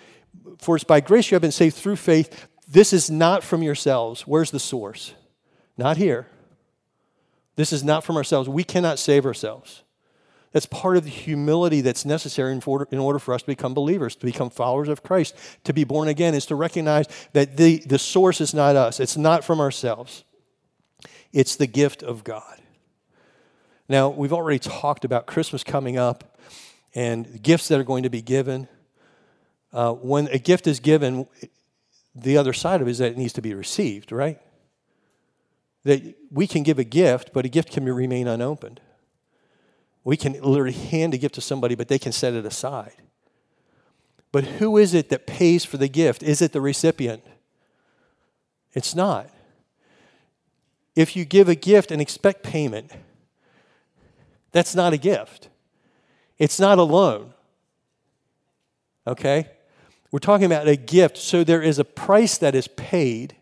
[0.58, 2.48] for it's by grace you have been saved through faith.
[2.68, 4.22] This is not from yourselves.
[4.22, 5.14] Where's the source?
[5.76, 6.28] Not here.
[7.56, 8.48] This is not from ourselves.
[8.48, 9.82] We cannot save ourselves.
[10.52, 13.72] That's part of the humility that's necessary in order, in order for us to become
[13.72, 17.78] believers, to become followers of Christ, to be born again, is to recognize that the,
[17.86, 19.00] the source is not us.
[19.00, 20.24] It's not from ourselves,
[21.32, 22.58] it's the gift of God.
[23.88, 26.38] Now, we've already talked about Christmas coming up
[26.94, 28.68] and gifts that are going to be given
[29.72, 31.26] uh, when a gift is given,
[32.14, 34.38] the other side of it is that it needs to be received, right?
[35.84, 38.80] That we can give a gift, but a gift can remain unopened.
[40.04, 42.96] We can literally hand a gift to somebody, but they can set it aside.
[44.30, 46.22] But who is it that pays for the gift?
[46.22, 47.22] Is it the recipient?
[48.72, 49.30] It's not.
[50.96, 52.90] If you give a gift and expect payment,
[54.50, 55.48] that's not a gift.
[56.38, 57.32] It's not a loan.
[59.06, 59.48] Okay?
[60.12, 61.16] We're talking about a gift.
[61.16, 63.34] So there is a price that is paid.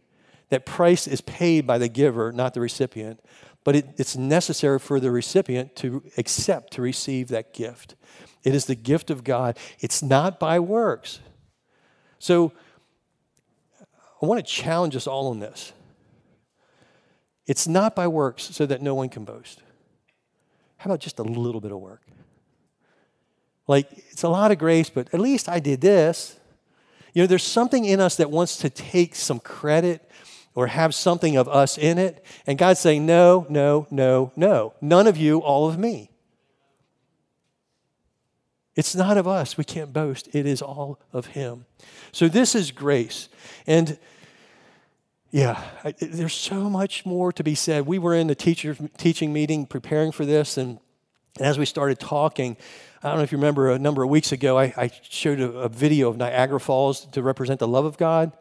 [0.49, 3.21] That price is paid by the giver, not the recipient.
[3.65, 7.97] But it, it's necessary for the recipient to accept, to receive that gift.
[8.43, 9.59] It is the gift of God.
[9.81, 11.21] It's not by works.
[12.19, 12.53] So
[14.23, 15.73] I want to challenge us all on this.
[17.47, 19.61] It's not by works so that no one can boast.
[20.77, 22.03] How about just a little bit of work?
[23.67, 26.40] Like, it's a lot of grace, but at least I did this.
[27.15, 30.09] You know, there's something in us that wants to take some credit
[30.55, 32.25] or have something of us in it.
[32.47, 34.75] And God's saying, no, no, no, no.
[34.81, 36.11] None of you, all of me.
[38.77, 39.59] It's not of us.
[39.59, 40.29] We can't boast.
[40.35, 41.67] It is all of Him.
[42.13, 43.29] So this is grace.
[43.67, 43.99] And
[45.31, 47.87] yeah, I, there's so much more to be said.
[47.87, 50.79] We were in the teacher teaching meeting preparing for this, and,
[51.39, 52.57] and as we started talking,
[53.03, 55.51] I don't know if you remember a number of weeks ago, I, I showed a,
[55.51, 58.33] a, video of Niagara Falls to represent the love of God.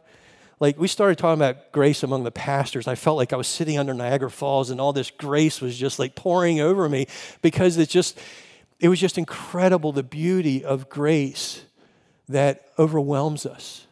[0.58, 2.86] Like, we started talking about grace among the pastors.
[2.86, 5.98] I felt like I was sitting under Niagara Falls and all this grace was just
[5.98, 7.06] like pouring over me
[7.40, 8.18] because it's just,
[8.78, 11.62] it was just incredible the beauty of grace
[12.28, 13.86] that overwhelms us,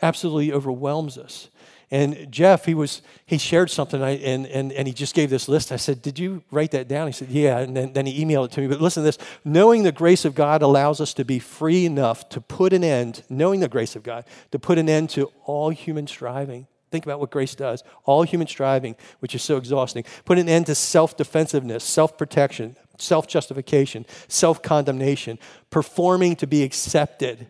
[0.00, 1.48] absolutely overwhelms us.
[1.94, 5.48] And Jeff, he was he shared something I, and, and, and he just gave this
[5.48, 5.70] list.
[5.70, 7.06] I said, Did you write that down?
[7.06, 7.58] He said, Yeah.
[7.58, 8.66] And then, then he emailed it to me.
[8.66, 12.28] But listen to this knowing the grace of God allows us to be free enough
[12.30, 15.70] to put an end, knowing the grace of God, to put an end to all
[15.70, 16.66] human striving.
[16.90, 17.84] Think about what grace does.
[18.04, 20.04] All human striving, which is so exhausting.
[20.24, 25.38] Put an end to self defensiveness, self protection, self justification, self condemnation,
[25.70, 27.46] performing to be accepted.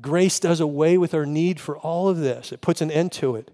[0.00, 3.36] Grace does away with our need for all of this, it puts an end to
[3.36, 3.50] it.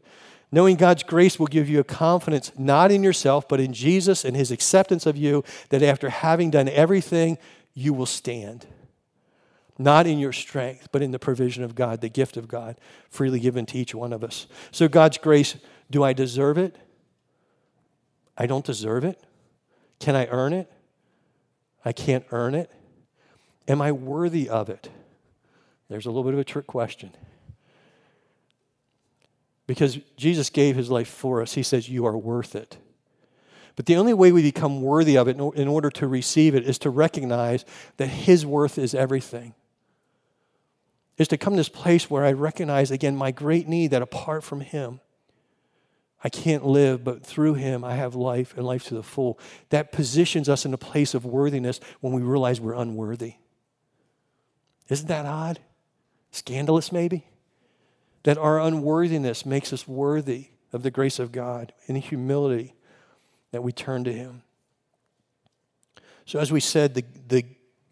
[0.55, 4.37] Knowing God's grace will give you a confidence not in yourself, but in Jesus and
[4.37, 7.39] his acceptance of you, that after having done everything,
[7.73, 8.67] you will stand
[9.79, 12.77] not in your strength, but in the provision of God, the gift of God,
[13.11, 14.47] freely given to each one of us.
[14.71, 15.57] So, God's grace,
[15.91, 16.77] do I deserve it?
[18.37, 19.23] I don't deserve it.
[19.99, 20.71] Can I earn it?
[21.85, 22.71] I can't earn it.
[23.69, 24.89] Am I worthy of it?
[25.93, 27.13] There's a little bit of a trick question.
[29.67, 32.79] Because Jesus gave his life for us, he says, You are worth it.
[33.77, 36.79] But the only way we become worthy of it in order to receive it is
[36.81, 37.65] to recognize
[37.97, 39.55] that his worth is everything
[41.19, 44.45] is to come to this place where I recognize again my great need that apart
[44.45, 45.01] from Him,
[46.25, 49.39] I can't live, but through Him I have life and life to the full.
[49.71, 53.35] That positions us in a place of worthiness when we realize we're unworthy.
[54.89, 55.61] Isn't that odd?
[56.33, 57.27] Scandalous, maybe?
[58.25, 62.75] That our unworthiness makes us worthy of the grace of God in humility
[63.53, 64.43] that we turn to Him.
[66.27, 67.45] So, as we said, the, the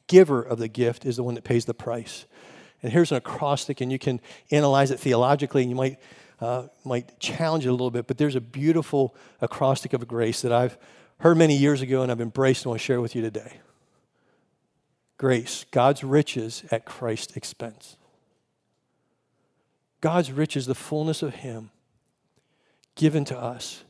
[0.06, 2.24] giver of the gift is the one that pays the price.
[2.82, 5.98] And here's an acrostic, and you can analyze it theologically, and you might,
[6.40, 10.52] uh, might challenge it a little bit, but there's a beautiful acrostic of grace that
[10.52, 10.78] I've
[11.20, 13.60] heard many years ago and I've embraced and want to share with you today.
[15.18, 17.96] Grace, God's riches at Christ's expense.
[20.00, 21.70] God's riches, the fullness of Him,
[22.94, 23.84] given to us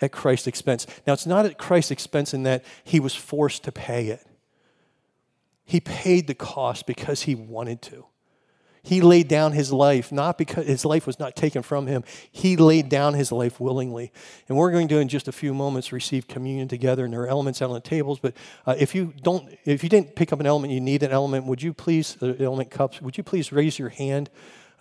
[0.00, 0.86] at Christ's expense.
[1.06, 4.26] Now, it's not at Christ's expense in that He was forced to pay it.
[5.64, 8.06] He paid the cost because He wanted to.
[8.84, 12.02] He laid down his life, not because his life was not taken from him.
[12.32, 14.10] He laid down his life willingly.
[14.48, 17.28] And we're going to, in just a few moments, receive communion together, and there are
[17.28, 18.18] elements out on the tables.
[18.18, 18.34] But
[18.66, 21.46] uh, if you don't, if you didn't pick up an element, you need an element,
[21.46, 24.30] would you please, uh, element cups, would you please raise your hand?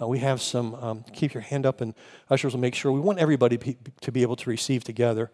[0.02, 1.94] Uh, we have some, um, keep your hand up, and
[2.30, 2.92] ushers will make sure.
[2.92, 3.58] We want everybody
[4.02, 5.30] to be able to receive together.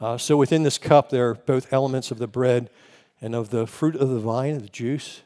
[0.00, 2.68] Uh, so within this cup, there are both elements of the bread
[3.20, 5.22] and of the fruit of the vine, the juice.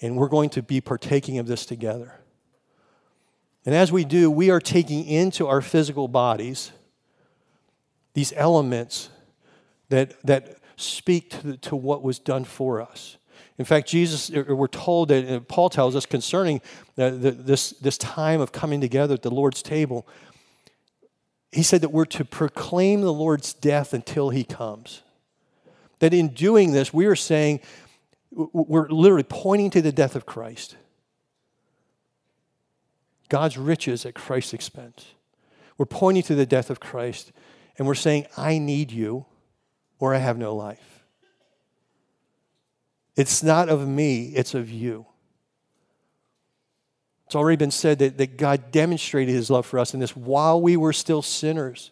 [0.00, 2.14] And we're going to be partaking of this together.
[3.66, 6.72] And as we do, we are taking into our physical bodies
[8.14, 9.10] these elements
[9.88, 13.16] that, that speak to, the, to what was done for us.
[13.60, 16.62] In fact, Jesus, uh, uh, we're told that uh, Paul tells us concerning
[16.96, 20.08] this, this time of coming together at the Lord's table,
[21.52, 25.02] he said that we're to proclaim the Lord's death until he comes.
[25.98, 27.60] That in doing this, we are saying,
[28.30, 30.76] we're literally pointing to the death of Christ.
[33.28, 35.12] God's riches at Christ's expense.
[35.76, 37.30] We're pointing to the death of Christ
[37.76, 39.26] and we're saying, I need you
[39.98, 40.89] or I have no life.
[43.20, 45.04] It's not of me, it's of you.
[47.26, 50.58] It's already been said that, that God demonstrated his love for us in this while
[50.58, 51.90] we were still sinners,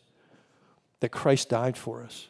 [1.00, 2.28] that Christ died for us.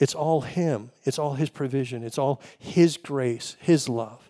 [0.00, 4.28] It's all Him, it's all His provision, it's all His grace, His love.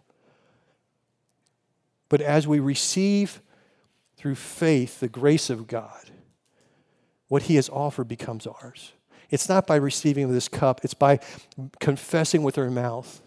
[2.11, 3.41] But as we receive
[4.19, 6.11] through faith the grace of God,
[7.29, 8.93] what He has offered becomes ours.
[9.31, 11.21] It's not by receiving this cup, it's by
[11.81, 13.23] confessing with our mouth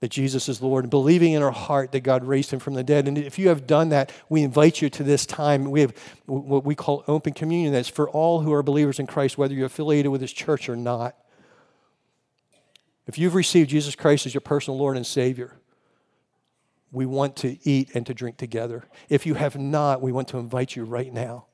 [0.00, 2.82] that Jesus is Lord and believing in our heart that God raised him from the
[2.82, 3.06] dead.
[3.06, 5.70] And if you have done that, we invite you to this time.
[5.70, 9.36] We have what we call open communion that's for all who are believers in Christ,
[9.36, 11.16] whether you're affiliated with his church or not.
[13.06, 15.56] If you've received Jesus Christ as your personal Lord and Savior,
[16.92, 18.84] we want to eat and to drink together.
[19.10, 21.46] If you have not, we want to invite you right now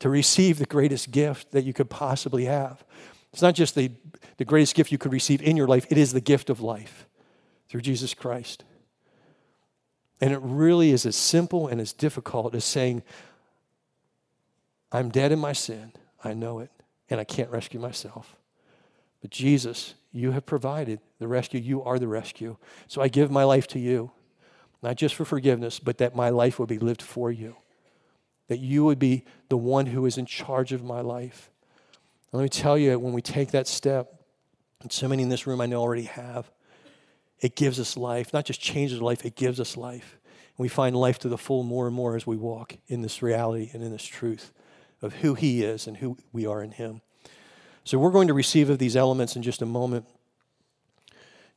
[0.00, 2.84] to receive the greatest gift that you could possibly have.
[3.32, 3.92] It's not just the,
[4.36, 7.06] the greatest gift you could receive in your life, it is the gift of life
[7.72, 8.64] through Jesus Christ.
[10.20, 13.02] And it really is as simple and as difficult as saying,
[14.92, 15.92] I'm dead in my sin.
[16.22, 16.70] I know it,
[17.08, 18.36] and I can't rescue myself.
[19.22, 21.60] But Jesus, you have provided the rescue.
[21.60, 22.58] You are the rescue.
[22.88, 24.10] So I give my life to you
[24.82, 27.56] not just for forgiveness, but that my life would be lived for you.
[28.48, 31.50] That you would be the one who is in charge of my life.
[32.30, 34.22] And let me tell you, when we take that step,
[34.82, 36.50] and so many in this room I know already have,
[37.42, 38.32] it gives us life.
[38.32, 40.16] Not just changes life, it gives us life.
[40.56, 43.20] And we find life to the full more and more as we walk in this
[43.20, 44.52] reality and in this truth
[45.02, 47.02] of who He is and who we are in Him.
[47.84, 50.06] So we're going to receive of these elements in just a moment.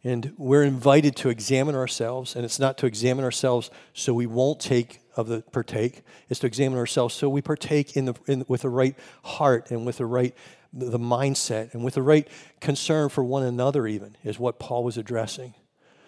[0.03, 4.59] And we're invited to examine ourselves, and it's not to examine ourselves so we won't
[4.59, 6.03] take of the partake.
[6.29, 9.86] It's to examine ourselves so we partake in the, in, with the right heart and
[9.86, 10.36] with the right
[10.75, 12.27] the mindset and with the right
[12.59, 15.53] concern for one another, even, is what Paul was addressing.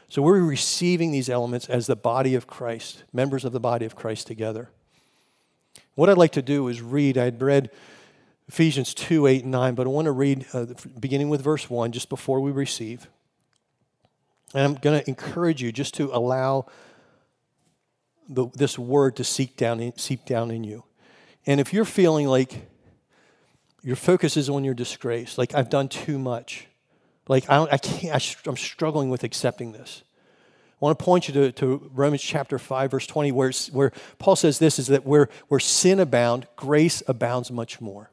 [0.10, 3.96] So we're receiving these elements as the body of Christ, members of the body of
[3.96, 4.70] Christ together.
[5.96, 7.72] What I'd like to do is read, I'd read
[8.48, 10.68] Ephesians 2 8 and 9, but I want to read uh,
[11.00, 13.08] beginning with verse 1 just before we receive.
[14.54, 16.68] And I'm going to encourage you just to allow
[18.30, 20.84] the, this word to seep down, in, seep down in you.
[21.46, 22.70] And if you're feeling like
[23.84, 26.68] your focus is on your disgrace, like I've done too much,
[27.28, 30.04] like I, I can't, I, am struggling with accepting this.
[30.80, 34.36] I want to point you to, to Romans chapter 5, verse 20, where, where Paul
[34.36, 38.12] says this is that where, where sin abound, grace abounds much more.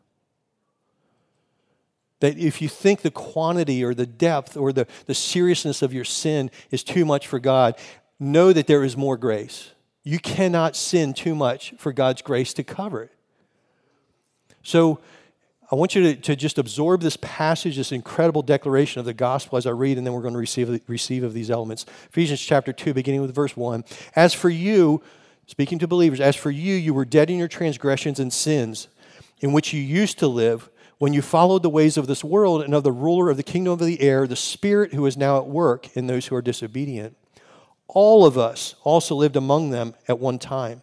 [2.21, 6.05] That if you think the quantity or the depth or the, the seriousness of your
[6.05, 7.77] sin is too much for God,
[8.19, 9.73] know that there is more grace.
[10.03, 13.13] You cannot sin too much for God's grace to cover it.
[14.63, 15.01] So
[15.71, 19.57] I want you to, to just absorb this passage, this incredible declaration of the gospel
[19.57, 21.87] as I read, and then we're going to receive, receive of these elements.
[22.11, 23.85] Ephesians chapter 2, beginning with verse 1.
[24.15, 25.03] As for you,
[25.47, 28.89] speaking to believers, as for you, you were dead in your transgressions and sins,
[29.41, 32.75] in which you used to live when you followed the ways of this world and
[32.75, 35.47] of the ruler of the kingdom of the air, the spirit who is now at
[35.47, 37.17] work in those who are disobedient.
[37.89, 40.83] All of us also lived among them at one time,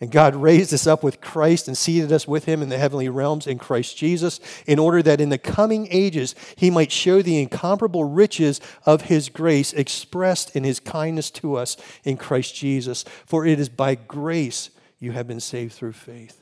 [0.00, 3.10] And God raised us up with Christ and seated us with him in the heavenly
[3.10, 7.38] realms in Christ Jesus, in order that in the coming ages he might show the
[7.38, 13.04] incomparable riches of his grace expressed in his kindness to us in Christ Jesus.
[13.26, 16.40] For it is by grace you have been saved through faith.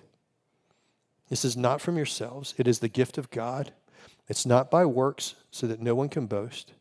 [1.28, 3.72] This is not from yourselves, it is the gift of God.
[4.28, 6.74] It's not by works, so that no one can boast.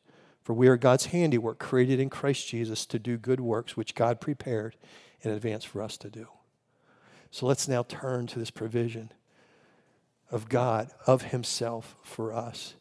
[0.43, 4.21] For we are God's handiwork, created in Christ Jesus to do good works, which God
[4.21, 4.75] prepared
[5.21, 6.27] in advance for us to do.
[7.31, 9.11] So let's now turn to this provision
[10.31, 12.75] of God, of Himself for us.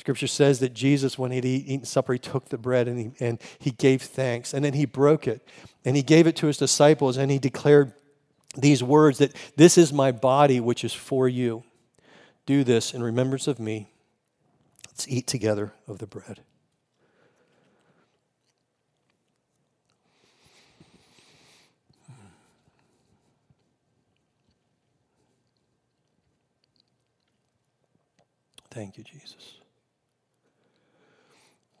[0.00, 3.38] Scripture says that Jesus, when he'd eaten supper, he took the bread and he, and
[3.58, 4.54] he gave thanks.
[4.54, 5.46] And then he broke it
[5.84, 7.92] and he gave it to his disciples and he declared
[8.56, 11.64] these words that this is my body, which is for you.
[12.46, 13.90] Do this in remembrance of me.
[14.88, 16.40] Let's eat together of the bread.
[28.70, 29.58] Thank you, Jesus.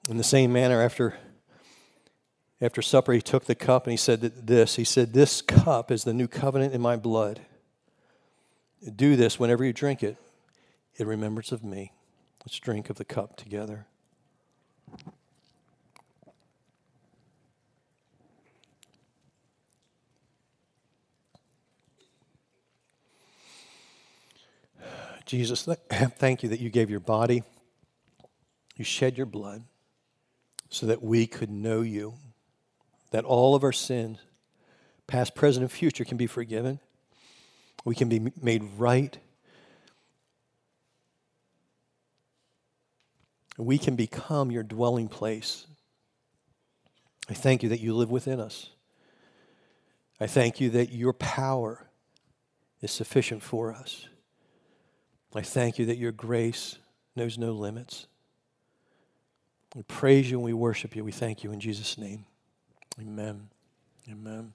[0.08, 1.14] In the same manner, after,
[2.60, 6.04] after supper, he took the cup and he said this He said, This cup is
[6.04, 7.40] the new covenant in my blood.
[8.96, 10.16] Do this whenever you drink it
[10.96, 11.92] in remembrance of me.
[12.44, 13.86] Let's drink of the cup together.
[25.26, 27.42] Jesus, thank you that you gave your body,
[28.76, 29.64] you shed your blood
[30.68, 32.14] so that we could know you,
[33.10, 34.18] that all of our sins,
[35.06, 36.78] past, present, and future, can be forgiven.
[37.84, 39.18] We can be made right.
[43.58, 45.66] We can become your dwelling place.
[47.28, 48.70] I thank you that you live within us.
[50.20, 51.88] I thank you that your power
[52.80, 54.06] is sufficient for us.
[55.34, 56.78] I thank you that your grace
[57.14, 58.06] knows no limits.
[59.74, 61.04] We praise you and we worship you.
[61.04, 62.24] We thank you in Jesus' name.
[63.00, 63.48] Amen.
[64.10, 64.52] Amen.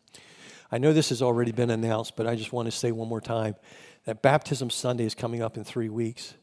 [0.71, 3.21] I know this has already been announced, but I just want to say one more
[3.21, 3.55] time
[4.05, 6.34] that Baptism Sunday is coming up in three weeks.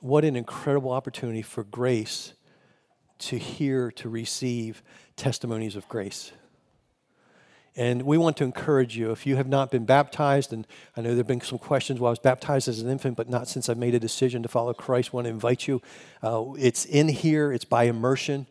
[0.00, 2.34] What an incredible opportunity for grace
[3.18, 4.82] to hear, to receive
[5.16, 6.32] testimonies of grace.
[7.78, 10.66] And we want to encourage you, if you have not been baptized, and
[10.96, 13.28] I know there have been some questions, well, I was baptized as an infant, but
[13.28, 15.10] not since I made a decision to follow Christ.
[15.12, 15.82] I want to invite you.
[16.22, 18.46] Uh, it's in here, it's by immersion,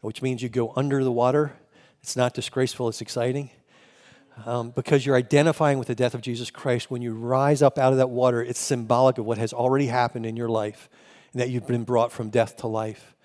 [0.00, 1.54] which means you go under the water.
[2.02, 3.50] It's not disgraceful, it's exciting.
[4.46, 6.88] Um, because you're identifying with the death of Jesus Christ.
[6.88, 10.24] When you rise up out of that water, it's symbolic of what has already happened
[10.24, 10.88] in your life
[11.32, 13.16] and that you've been brought from death to life.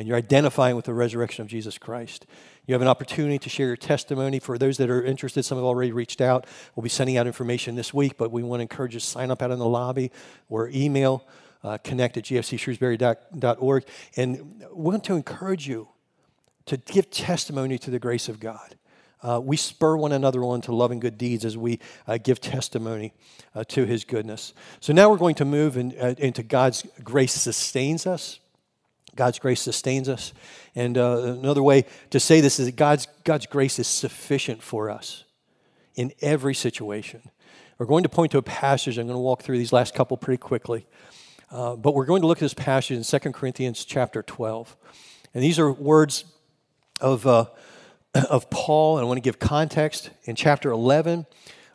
[0.00, 2.24] And you're identifying with the resurrection of Jesus Christ.
[2.64, 4.38] You have an opportunity to share your testimony.
[4.38, 6.46] For those that are interested, some have already reached out.
[6.74, 9.30] We'll be sending out information this week, but we want to encourage you to sign
[9.30, 10.10] up out in the lobby
[10.48, 11.28] or email
[11.62, 13.84] uh, connect at gfcshrewsbury.org.
[14.16, 15.88] And we want to encourage you
[16.64, 18.76] to give testimony to the grace of God.
[19.22, 23.12] Uh, we spur one another on to loving good deeds as we uh, give testimony
[23.54, 24.54] uh, to his goodness.
[24.80, 28.40] So now we're going to move in, uh, into God's grace sustains us.
[29.16, 30.32] God's grace sustains us.
[30.74, 34.90] And uh, another way to say this is that God's, God's grace is sufficient for
[34.90, 35.24] us
[35.94, 37.22] in every situation.
[37.78, 38.98] We're going to point to a passage.
[38.98, 40.86] I'm going to walk through these last couple pretty quickly.
[41.50, 44.76] Uh, but we're going to look at this passage in 2 Corinthians chapter 12.
[45.34, 46.24] And these are words
[47.00, 47.46] of, uh,
[48.30, 50.10] of Paul, and I want to give context.
[50.24, 51.26] In chapter 11,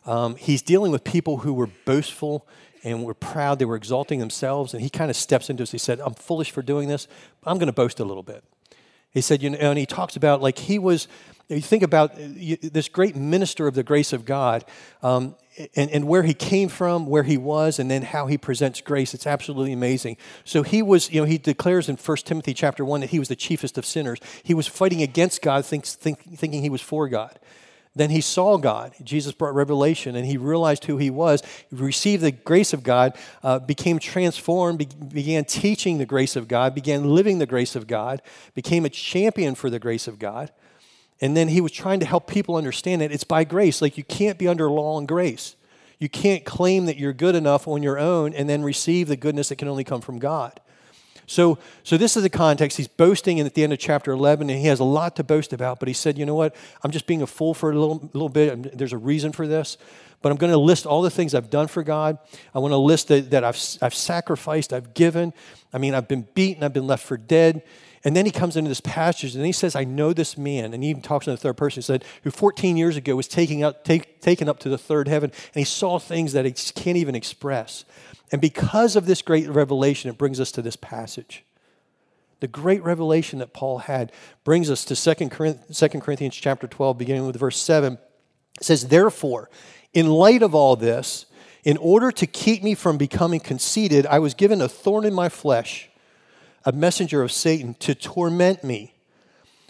[0.06, 2.46] um, he's dealing with people who were boastful
[2.84, 3.58] and were proud.
[3.58, 4.74] They were exalting themselves.
[4.74, 5.72] And he kind of steps into this.
[5.72, 7.08] He said, I'm foolish for doing this,
[7.44, 8.44] I'm going to boast a little bit.
[9.10, 11.08] He said, you know, and he talks about like he was,
[11.48, 14.64] you think about uh, this great minister of the grace of God
[15.02, 15.36] um,
[15.74, 19.14] and, and where he came from, where he was, and then how he presents grace.
[19.14, 20.18] It's absolutely amazing.
[20.44, 23.28] So he was, you know, he declares in 1 Timothy chapter 1 that he was
[23.28, 24.18] the chiefest of sinners.
[24.42, 27.38] He was fighting against God, think, think, thinking he was for God.
[27.96, 28.94] Then he saw God.
[29.02, 31.42] Jesus brought revelation and he realized who he was,
[31.72, 36.74] received the grace of God, uh, became transformed, be- began teaching the grace of God,
[36.74, 38.20] began living the grace of God,
[38.54, 40.52] became a champion for the grace of God.
[41.22, 43.80] And then he was trying to help people understand that it's by grace.
[43.80, 45.56] Like you can't be under law and grace.
[45.98, 49.48] You can't claim that you're good enough on your own and then receive the goodness
[49.48, 50.60] that can only come from God.
[51.26, 52.76] So, so this is the context.
[52.76, 55.52] He's boasting at the end of chapter 11, and he has a lot to boast
[55.52, 55.80] about.
[55.80, 56.54] But he said, you know what?
[56.82, 58.78] I'm just being a fool for a little, little bit.
[58.78, 59.76] There's a reason for this.
[60.22, 62.18] But I'm going to list all the things I've done for God.
[62.54, 65.32] I want to list that, that I've, I've sacrificed, I've given.
[65.72, 67.62] I mean, I've been beaten, I've been left for dead.
[68.06, 70.72] And then he comes into this passage and he says, I know this man.
[70.72, 71.80] And he even talks in the third person.
[71.80, 75.08] He said, who 14 years ago was taking up, take, taken up to the third
[75.08, 75.30] heaven.
[75.30, 77.84] And he saw things that he can't even express.
[78.30, 81.44] And because of this great revelation, it brings us to this passage.
[82.38, 84.12] The great revelation that Paul had
[84.44, 87.94] brings us to 2 Corinthians chapter 12, beginning with verse 7.
[87.94, 89.50] It says, Therefore,
[89.92, 91.26] in light of all this,
[91.64, 95.28] in order to keep me from becoming conceited, I was given a thorn in my
[95.28, 95.90] flesh,
[96.66, 98.92] a messenger of Satan, to torment me.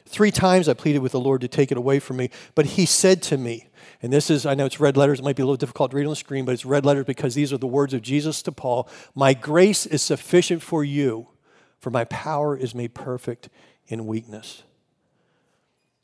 [0.06, 2.86] Three times I pleaded with the Lord to take it away from me, but he
[2.86, 3.68] said to me,
[4.02, 5.96] and this is, I know it's red letters, it might be a little difficult to
[5.96, 8.40] read on the screen, but it's red letters because these are the words of Jesus
[8.42, 11.28] to Paul My grace is sufficient for you,
[11.78, 13.48] for my power is made perfect
[13.88, 14.62] in weakness.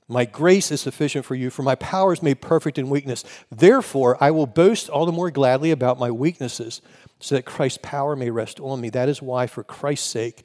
[0.09, 3.25] My grace is sufficient for you, for my power is made perfect in weakness.
[3.51, 6.83] Therefore, I will boast all the more gladly about my weaknesses,
[7.19, 8.91] so that Christ's power may rest on me.
[8.91, 10.45] That is why, for Christ's sake,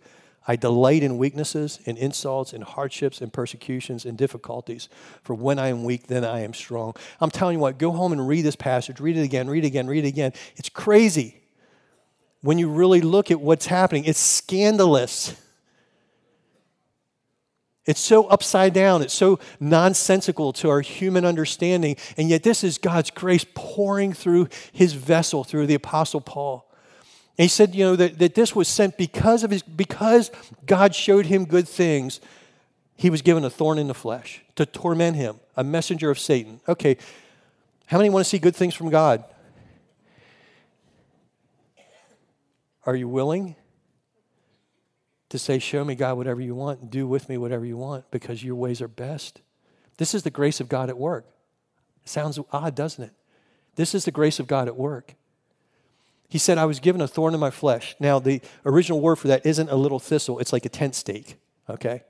[0.50, 4.88] I delight in weaknesses, in insults, in hardships, in persecutions, in difficulties.
[5.22, 6.96] For when I am weak, then I am strong.
[7.20, 9.02] I'm telling you what, go home and read this passage.
[9.02, 10.32] Read it again, read it again, read it again.
[10.56, 11.36] It's crazy.
[12.42, 15.36] When you really look at what's happening, it's scandalous.
[17.86, 19.02] It's so upside down.
[19.02, 21.98] It's so nonsensical to our human understanding.
[22.16, 26.67] And yet, this is God's grace pouring through his vessel, through the Apostle Paul.
[27.38, 30.32] And he said, you know, that, that this was sent because of his, because
[30.66, 32.20] God showed him good things,
[32.96, 36.60] he was given a thorn in the flesh to torment him, a messenger of Satan.
[36.68, 36.98] Okay,
[37.86, 39.24] how many want to see good things from God?
[42.86, 43.56] Are you willing
[45.30, 48.44] to say, Show me, God, whatever you want, do with me whatever you want, because
[48.44, 49.42] your ways are best?
[49.98, 51.26] This is the grace of God at work.
[52.06, 53.12] Sounds odd, doesn't it?
[53.76, 55.14] This is the grace of God at work.
[56.30, 57.96] He said, I was given a thorn in my flesh.
[58.00, 61.38] Now, the original word for that isn't a little thistle, it's like a tent stake,
[61.70, 62.04] okay?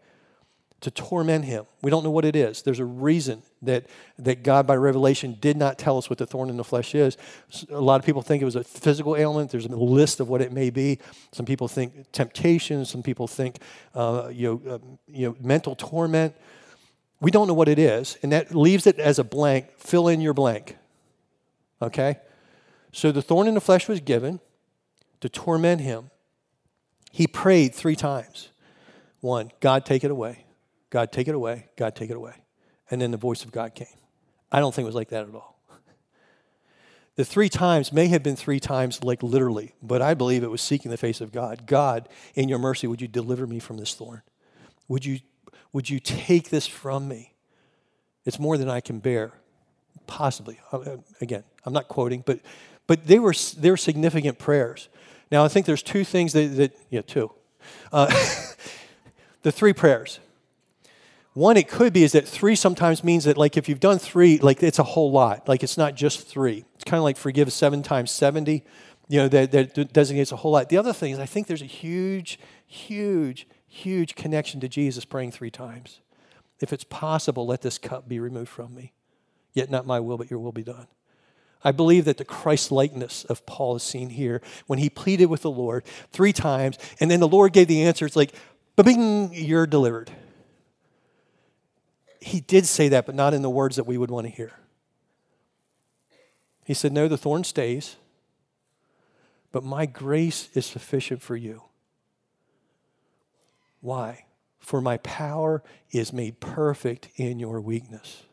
[0.82, 1.66] To torment him.
[1.82, 2.62] We don't know what it is.
[2.64, 3.88] There's a reason that,
[4.20, 7.18] that God, by revelation, did not tell us what the thorn in the flesh is.
[7.70, 9.52] A lot of people think it was a physical ailment.
[9.52, 11.00] There's a list of what it may be.
[11.32, 12.86] Some people think temptation.
[12.86, 13.58] Some people think
[13.96, 16.36] uh, you, know, uh, you know, mental torment.
[17.20, 19.70] We don't know what it is, and that leaves it as a blank.
[19.78, 20.78] Fill in your blank,
[21.82, 22.18] okay?
[22.98, 24.40] So the thorn in the flesh was given
[25.22, 26.10] to torment him.
[27.12, 28.50] He prayed three times.
[29.20, 30.46] One, God, take it away.
[30.90, 31.68] God, take it away.
[31.78, 32.34] God, take it away.
[32.90, 33.86] And then the voice of God came.
[34.52, 35.60] I don't think it was like that at all.
[37.18, 40.64] The three times may have been three times, like literally, but I believe it was
[40.64, 41.68] seeking the face of God.
[41.68, 44.24] God, in your mercy, would you deliver me from this thorn?
[44.88, 45.20] Would you,
[45.72, 47.36] would you take this from me?
[48.26, 49.34] It's more than I can bear.
[50.08, 50.60] Possibly.
[50.74, 52.40] Uh, uh, again, I'm not quoting, but,
[52.88, 54.90] but they, were, they were significant prayers.
[55.32, 57.32] Now, I think there's two things that, that yeah, two.
[57.92, 58.08] Uh,
[59.44, 60.20] the three prayers.
[61.34, 64.40] One, it could be is that three sometimes means that, like, if you've done three,
[64.40, 65.48] like, it's a whole lot.
[65.48, 66.66] Like, it's not just three.
[66.74, 68.64] It's kind of like forgive seven times 70,
[69.08, 70.70] you know, that, that designates a whole lot.
[70.70, 75.32] The other thing is, I think there's a huge, huge, huge connection to Jesus praying
[75.32, 76.00] three times.
[76.60, 78.94] If it's possible, let this cup be removed from me.
[79.54, 80.88] Yet not my will, but your will be done.
[81.68, 85.42] I believe that the Christ likeness of Paul is seen here when he pleaded with
[85.42, 88.06] the Lord three times, and then the Lord gave the answer.
[88.06, 88.34] It's like,
[88.78, 90.10] bing, you're delivered.
[92.22, 94.54] He did say that, but not in the words that we would want to hear.
[96.64, 97.98] He said, No, the thorn stays,
[99.52, 101.64] but my grace is sufficient for you.
[103.82, 104.24] Why?
[104.60, 108.24] For my power is made perfect in your weakness.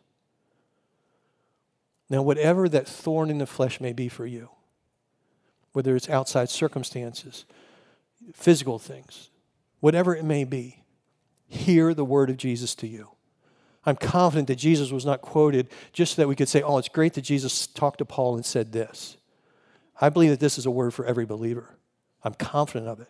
[2.11, 4.51] Now, whatever that thorn in the flesh may be for you,
[5.73, 7.45] whether it's outside circumstances,
[8.33, 9.31] physical things,
[9.81, 10.83] whatever it may be,
[11.47, 13.11] hear the word of Jesus to you.
[13.87, 16.89] I'm confident that Jesus was not quoted just so that we could say, oh, it's
[16.89, 19.17] great that Jesus talked to Paul and said this.
[20.01, 21.77] I believe that this is a word for every believer.
[22.23, 23.09] I'm confident of it.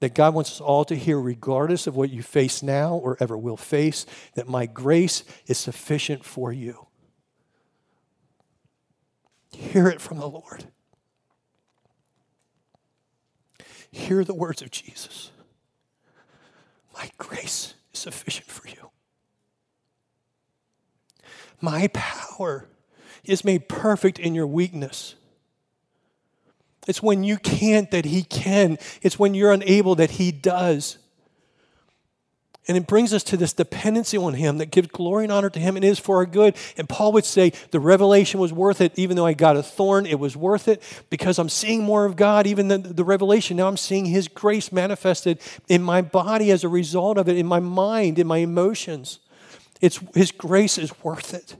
[0.00, 3.36] That God wants us all to hear, regardless of what you face now or ever
[3.36, 6.86] will face, that my grace is sufficient for you.
[9.54, 10.66] Hear it from the Lord.
[13.90, 15.30] Hear the words of Jesus.
[16.92, 18.90] My grace is sufficient for you.
[21.60, 22.66] My power
[23.24, 25.14] is made perfect in your weakness.
[26.86, 30.98] It's when you can't that He can, it's when you're unable that He does.
[32.66, 35.60] And it brings us to this dependency on Him that gives glory and honor to
[35.60, 36.56] Him and is for our good.
[36.78, 38.92] And Paul would say, The revelation was worth it.
[38.98, 42.16] Even though I got a thorn, it was worth it because I'm seeing more of
[42.16, 43.58] God, even than the revelation.
[43.58, 47.46] Now I'm seeing His grace manifested in my body as a result of it, in
[47.46, 49.18] my mind, in my emotions.
[49.82, 51.56] It's, His grace is worth it.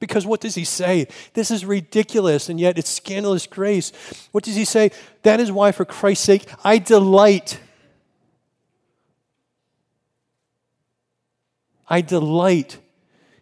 [0.00, 1.06] Because what does he say?
[1.34, 3.92] This is ridiculous, and yet it's scandalous grace.
[4.32, 4.92] What does he say?
[5.24, 7.60] That is why, for Christ's sake, I delight
[11.90, 12.78] I delight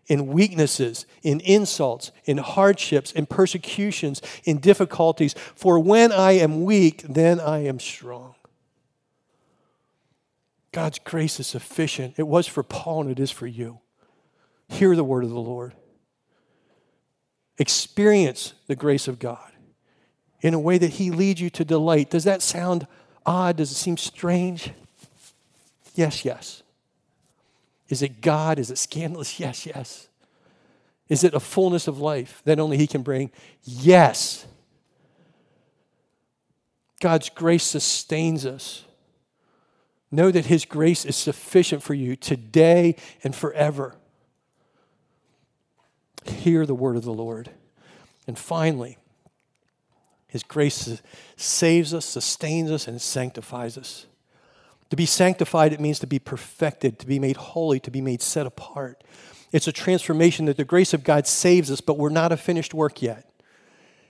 [0.07, 5.34] in weaknesses, in insults, in hardships, in persecutions, in difficulties.
[5.55, 8.34] For when I am weak, then I am strong.
[10.72, 12.14] God's grace is sufficient.
[12.16, 13.80] It was for Paul and it is for you.
[14.68, 15.74] Hear the word of the Lord.
[17.59, 19.51] Experience the grace of God
[20.40, 22.11] in a way that He leads you to delight.
[22.11, 22.86] Does that sound
[23.26, 23.57] odd?
[23.57, 24.70] Does it seem strange?
[25.94, 26.62] Yes, yes.
[27.89, 28.59] Is it God?
[28.59, 29.41] Is it scandalous?
[29.41, 30.09] Yes, yes.
[31.09, 33.30] Is it a fullness of life that only He can bring?
[33.64, 34.47] Yes.
[37.01, 38.84] God's grace sustains us.
[40.11, 43.95] Know that His grace is sufficient for you today and forever.
[46.26, 47.51] Hear the word of the Lord.
[48.26, 48.99] And finally,
[50.26, 51.01] His grace
[51.36, 54.07] saves us, sustains us, and sanctifies us.
[54.91, 58.22] To be sanctified, it means to be perfected, to be made holy, to be made
[58.22, 59.05] set apart.
[59.53, 62.74] It's a transformation that the grace of God saves us, but we're not a finished
[62.74, 63.30] work yet.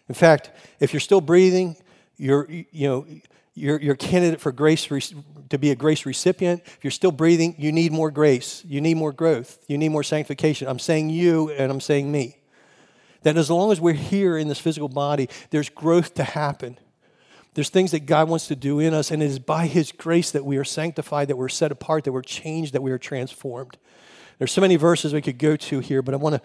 [0.08, 0.50] In fact,
[0.80, 1.76] if you're still breathing,
[2.16, 3.06] you're, you know,
[3.54, 4.88] you're, you're a candidate for grace
[5.48, 6.62] to be a grace recipient.
[6.64, 8.62] If you're still breathing, you need more grace.
[8.66, 9.58] You need more growth.
[9.68, 10.68] You need more sanctification.
[10.68, 12.38] I'm saying you and I'm saying me.
[13.22, 16.78] That as long as we're here in this physical body, there's growth to happen.
[17.54, 20.30] There's things that God wants to do in us, and it is by His grace
[20.30, 23.76] that we are sanctified, that we're set apart, that we're changed, that we are transformed.
[24.38, 26.42] There's so many verses we could go to here, but I want to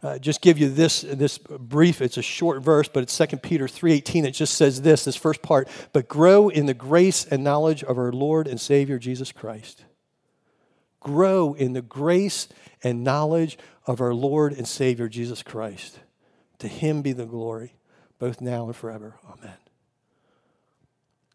[0.00, 2.00] uh, just give you this, this brief.
[2.00, 4.24] It's a short verse, but it's 2 Peter 3.18.
[4.24, 7.98] It just says this, this first part, but grow in the grace and knowledge of
[7.98, 9.84] our Lord and Savior Jesus Christ.
[11.00, 12.48] Grow in the grace
[12.82, 16.00] and knowledge of our Lord and Savior Jesus Christ.
[16.58, 17.74] To him be the glory,
[18.18, 19.16] both now and forever.
[19.24, 19.67] Amen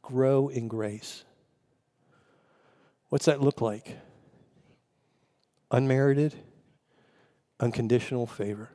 [0.04, 1.24] grow in grace.
[3.10, 3.98] What's that look like?
[5.72, 6.36] Unmerited,
[7.60, 8.70] unconditional favor.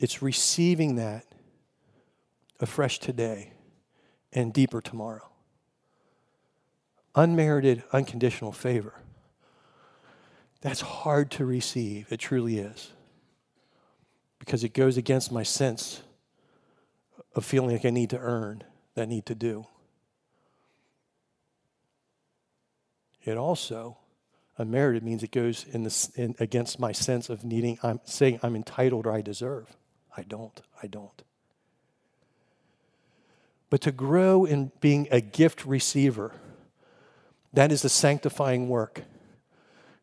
[0.00, 1.26] It's receiving that
[2.60, 3.52] afresh today
[4.32, 5.28] and deeper tomorrow.
[7.14, 8.94] Unmerited, unconditional favor.
[10.60, 12.12] That's hard to receive.
[12.12, 12.92] It truly is.
[14.38, 16.02] Because it goes against my sense
[17.34, 18.62] of feeling like I need to earn
[18.98, 19.66] that need to do.
[23.24, 23.96] It also
[24.58, 28.56] Unmerited means it goes in the, in, against my sense of needing, I'm saying I'm
[28.56, 29.76] entitled or I deserve.
[30.16, 30.60] I don't.
[30.82, 31.22] I don't.
[33.70, 36.32] But to grow in being a gift receiver,
[37.52, 39.02] that is the sanctifying work.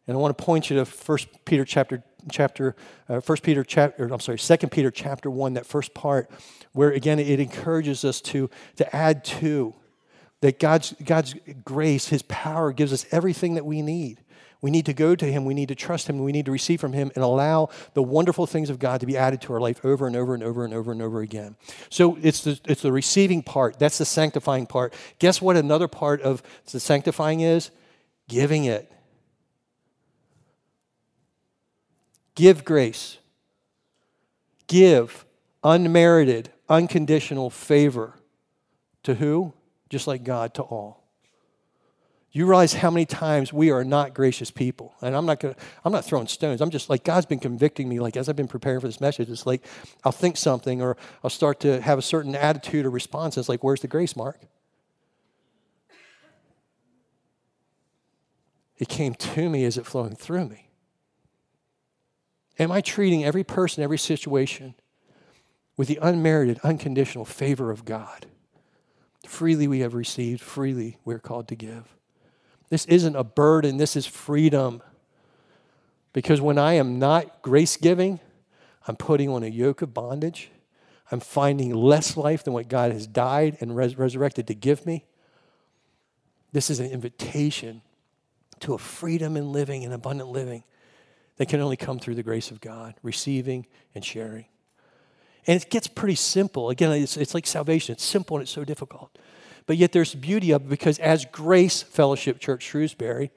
[0.08, 2.76] And I want to point you to 1 Peter chapter chapter
[3.10, 6.30] uh, 1 Peter chapter I'm sorry 2 Peter chapter 1 that first part
[6.74, 9.74] where again it encourages us to to add to
[10.42, 14.22] that God's God's grace his power gives us everything that we need.
[14.66, 15.46] We need to go to Him.
[15.46, 16.18] We need to trust Him.
[16.18, 19.16] We need to receive from Him and allow the wonderful things of God to be
[19.16, 21.56] added to our life over and over and over and over and over again.
[21.92, 23.78] So it's the, it's the receiving part.
[23.78, 24.96] That's the sanctifying part.
[25.20, 27.70] Guess what another part of the sanctifying is?
[28.28, 28.92] Giving it.
[32.36, 33.18] Give grace.
[34.68, 35.26] Give
[35.64, 38.14] unmerited, unconditional favor.
[39.04, 39.54] To who?
[39.90, 41.06] Just like God, to all
[42.36, 44.94] you realize how many times we are not gracious people.
[45.02, 45.56] And I'm not gonna,
[45.86, 46.60] I'm not throwing stones.
[46.60, 48.02] I'm just like God's been convicting me.
[48.02, 49.66] Like as I've been preparing for this message, it's like
[50.04, 53.38] I'll think something or I'll start to have a certain attitude or response.
[53.38, 54.42] It's like, where's the grace, Mark?
[58.80, 60.65] It came to me as it flowing through me.
[62.58, 64.76] Am I treating every person, every situation
[65.78, 68.28] with the unmerited, unconditional favor of God?
[69.28, 71.96] Freely we have received, freely we're called to give.
[72.70, 74.82] This isn't a burden, this is freedom.
[76.14, 78.20] Because when I am not grace giving,
[78.88, 80.50] I'm putting on a yoke of bondage.
[81.12, 85.06] I'm finding less life than what God has died and res- resurrected to give me.
[86.52, 87.82] This is an invitation
[88.62, 90.64] to a freedom in living and abundant living
[91.38, 94.46] that can only come through the grace of God, receiving and sharing.
[95.48, 96.70] And it gets pretty simple.
[96.70, 97.94] Again, it's, it's like salvation.
[97.94, 99.18] It's simple and it's so difficult.
[99.68, 103.32] But yet there's beauty of it because as Grace Fellowship Church Shrewsbury,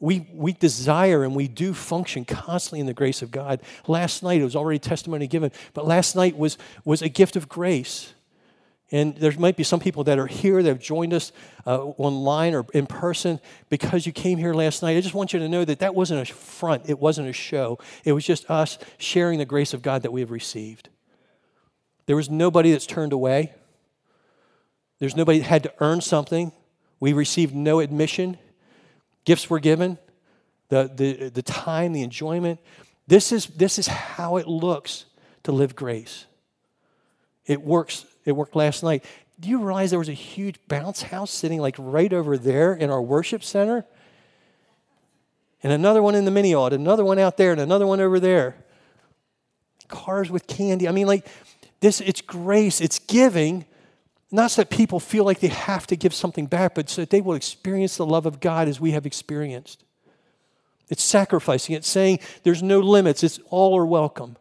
[0.00, 3.60] we, we desire and we do function constantly in the grace of God.
[3.88, 7.48] Last night, it was already testimony given, but last night was, was a gift of
[7.48, 8.14] grace.
[8.90, 11.32] And there might be some people that are here that have joined us
[11.66, 14.96] uh, online or in person because you came here last night.
[14.96, 17.78] I just want you to know that that wasn't a front, it wasn't a show.
[18.04, 20.88] It was just us sharing the grace of God that we have received.
[22.06, 23.52] There was nobody that's turned away.
[24.98, 26.52] There's nobody that had to earn something.
[26.98, 28.38] We received no admission.
[29.26, 29.98] Gifts were given.
[30.70, 32.60] The, the, the time, the enjoyment.
[33.06, 35.04] This is, this is how it looks
[35.44, 36.26] to live grace.
[37.46, 38.04] It works.
[38.28, 39.04] It worked last night.
[39.40, 42.90] Do you realize there was a huge bounce house sitting like right over there in
[42.90, 43.84] our worship center?
[45.62, 48.20] And another one in the mini aud, another one out there, and another one over
[48.20, 48.56] there.
[49.88, 50.86] Cars with candy.
[50.86, 51.26] I mean, like
[51.80, 53.64] this, it's grace, it's giving,
[54.30, 57.10] not so that people feel like they have to give something back, but so that
[57.10, 59.84] they will experience the love of God as we have experienced.
[60.88, 64.36] It's sacrificing, it's saying there's no limits, it's all are welcome.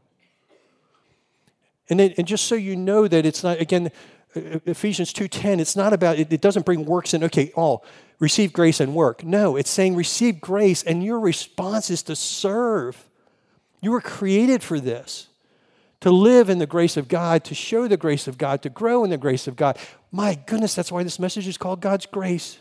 [1.90, 3.92] And, and just so you know that it's not, again,
[4.36, 7.86] Ephesians 2.10, it's not about, it, it doesn't bring works in, okay, all,
[8.20, 9.24] receive grace and work.
[9.24, 13.08] No, it's saying receive grace and your response is to serve.
[13.82, 15.28] You were created for this
[16.02, 19.04] to live in the grace of God, to show the grace of God, to grow
[19.04, 19.78] in the grace of God.
[20.12, 22.60] My goodness, that's why this message is called God's grace.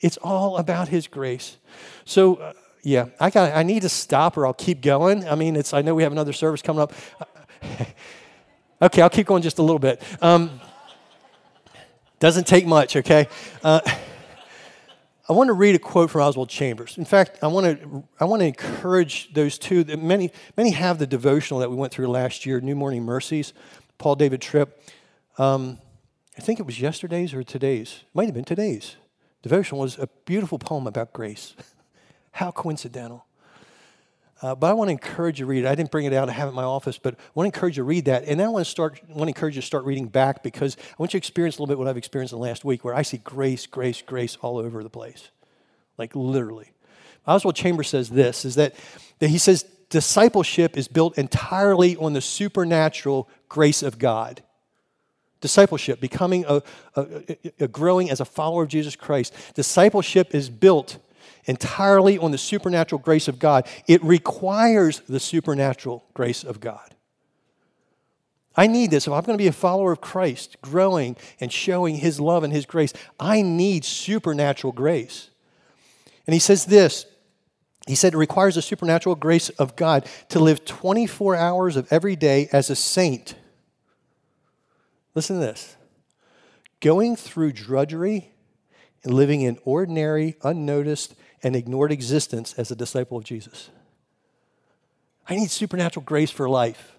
[0.00, 1.58] It's all about His grace.
[2.04, 3.54] So, uh, yeah, I got.
[3.54, 5.28] I need to stop, or I'll keep going.
[5.28, 5.74] I mean, it's.
[5.74, 6.92] I know we have another service coming up.
[8.82, 10.02] okay, I'll keep going just a little bit.
[10.20, 10.60] Um,
[12.18, 12.96] doesn't take much.
[12.96, 13.28] Okay.
[13.62, 13.80] Uh,
[15.28, 16.98] I want to read a quote from Oswald Chambers.
[16.98, 19.84] In fact, I want to, I want to encourage those two.
[19.84, 23.52] That many, many have the devotional that we went through last year, New Morning Mercies,
[23.96, 24.82] Paul David Tripp.
[25.38, 25.78] Um,
[26.36, 28.00] I think it was yesterday's or today's.
[28.02, 28.96] It might have been today's.
[29.42, 31.54] Devotional was a beautiful poem about grace.
[32.32, 33.24] How coincidental.
[34.42, 35.66] Uh, but I want to encourage you to read it.
[35.66, 36.30] I didn't bring it out.
[36.30, 38.24] I have it in my office, but I want to encourage you to read that.
[38.24, 38.98] And then I want to start.
[39.02, 41.58] I want to encourage you to start reading back because I want you to experience
[41.58, 44.00] a little bit what I've experienced in the last week, where I see grace, grace,
[44.00, 45.30] grace all over the place,
[45.98, 46.72] like literally.
[47.26, 48.74] Oswald Chambers says this: is that,
[49.18, 54.42] that he says discipleship is built entirely on the supernatural grace of God.
[55.42, 56.62] Discipleship, becoming a,
[56.96, 59.34] a, a growing as a follower of Jesus Christ.
[59.54, 60.98] Discipleship is built
[61.44, 63.66] entirely on the supernatural grace of God.
[63.86, 66.94] It requires the supernatural grace of God.
[68.56, 69.06] I need this.
[69.06, 72.52] If I'm going to be a follower of Christ, growing and showing his love and
[72.52, 75.30] his grace, I need supernatural grace.
[76.26, 77.06] And he says this
[77.86, 82.16] He said it requires the supernatural grace of God to live 24 hours of every
[82.16, 83.34] day as a saint.
[85.14, 85.76] Listen to this
[86.80, 88.32] going through drudgery
[89.04, 93.70] and living in ordinary, unnoticed, and ignored existence as a disciple of Jesus.
[95.28, 96.96] I need supernatural grace for life.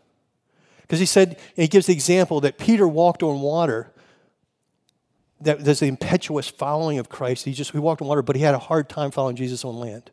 [0.82, 3.92] Because he said, he gives the example that Peter walked on water.
[5.42, 7.46] That there's the impetuous following of Christ.
[7.46, 9.76] He just he walked on water, but he had a hard time following Jesus on
[9.76, 10.12] land.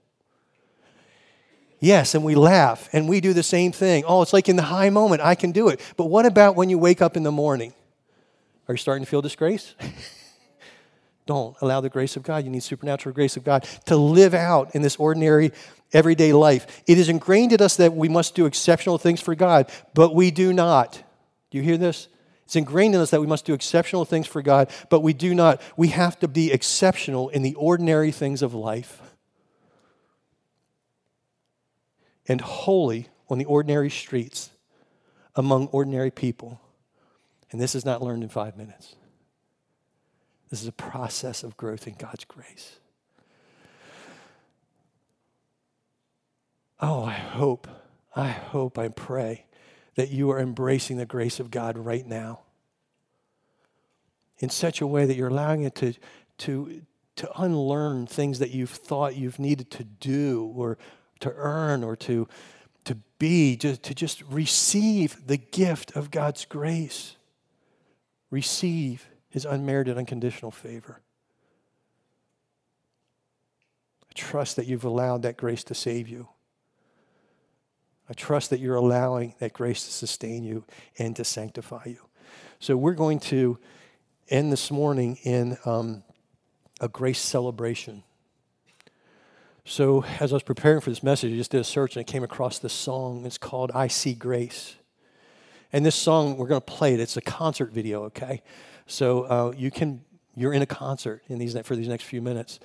[1.81, 4.05] Yes, and we laugh and we do the same thing.
[4.07, 5.81] Oh, it's like in the high moment, I can do it.
[5.97, 7.73] But what about when you wake up in the morning?
[8.67, 9.75] Are you starting to feel disgrace?
[11.29, 12.45] Don't allow the grace of God.
[12.45, 15.53] You need supernatural grace of God to live out in this ordinary,
[15.93, 16.83] everyday life.
[16.87, 20.31] It is ingrained in us that we must do exceptional things for God, but we
[20.31, 21.03] do not.
[21.51, 22.09] Do you hear this?
[22.47, 25.35] It's ingrained in us that we must do exceptional things for God, but we do
[25.35, 25.61] not.
[25.77, 29.03] We have to be exceptional in the ordinary things of life
[32.27, 34.49] and holy on the ordinary streets
[35.37, 36.59] among ordinary people.
[37.53, 38.95] And this is not learned in five minutes.
[40.51, 42.79] This is a process of growth in God's grace.
[46.81, 47.69] Oh, I hope,
[48.15, 49.45] I hope, I pray
[49.97, 52.41] that you are embracing the grace of God right now
[54.39, 55.95] in such a way that you're allowing it to,
[56.39, 56.83] to,
[57.17, 60.79] to unlearn things that you've thought you've needed to do or
[61.19, 62.29] to earn or to,
[62.85, 67.17] to be, to, to just receive the gift of God's grace.
[68.31, 71.01] Receive his unmerited, unconditional favor.
[74.11, 76.29] I trust that you've allowed that grace to save you.
[78.09, 80.65] I trust that you're allowing that grace to sustain you
[80.99, 81.99] and to sanctify you.
[82.59, 83.59] So we're going to
[84.31, 86.03] end this morning in um,
[86.81, 88.03] a grace celebration.
[89.65, 92.11] So as I was preparing for this message, I just did a search and I
[92.11, 93.27] came across this song.
[93.27, 94.77] It's called I See Grace.
[95.71, 97.01] And this song, we're going to play it.
[97.01, 98.43] It's a concert video, okay?
[98.89, 100.03] So uh, you can,
[100.35, 102.59] you're in a concert in these, for these next few minutes.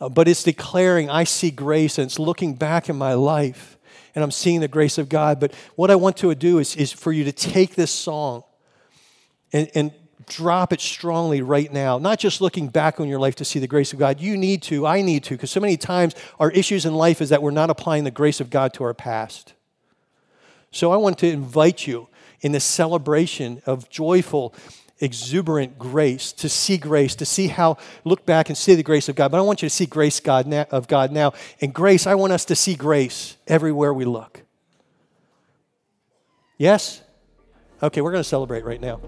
[0.00, 3.78] Uh, but it's declaring, I see grace, and it's looking back in my life,
[4.14, 5.40] and I'm seeing the grace of God.
[5.40, 8.44] But what I want to do is, is for you to take this song
[9.52, 9.92] and, and
[10.28, 11.98] drop it strongly right now.
[11.98, 14.20] Not just looking back on your life to see the grace of God.
[14.20, 17.30] You need to, I need to, because so many times our issues in life is
[17.30, 19.54] that we're not applying the grace of God to our past.
[20.70, 22.08] So I want to invite you
[22.40, 24.54] in the celebration of joyful
[25.02, 29.16] exuberant grace, to see grace, to see how, look back and see the grace of
[29.16, 29.30] God.
[29.30, 31.32] But I want you to see grace God of God now.
[31.60, 34.42] And grace, I want us to see grace everywhere we look.
[36.56, 37.02] Yes?
[37.82, 39.00] Okay, we're going to celebrate right now.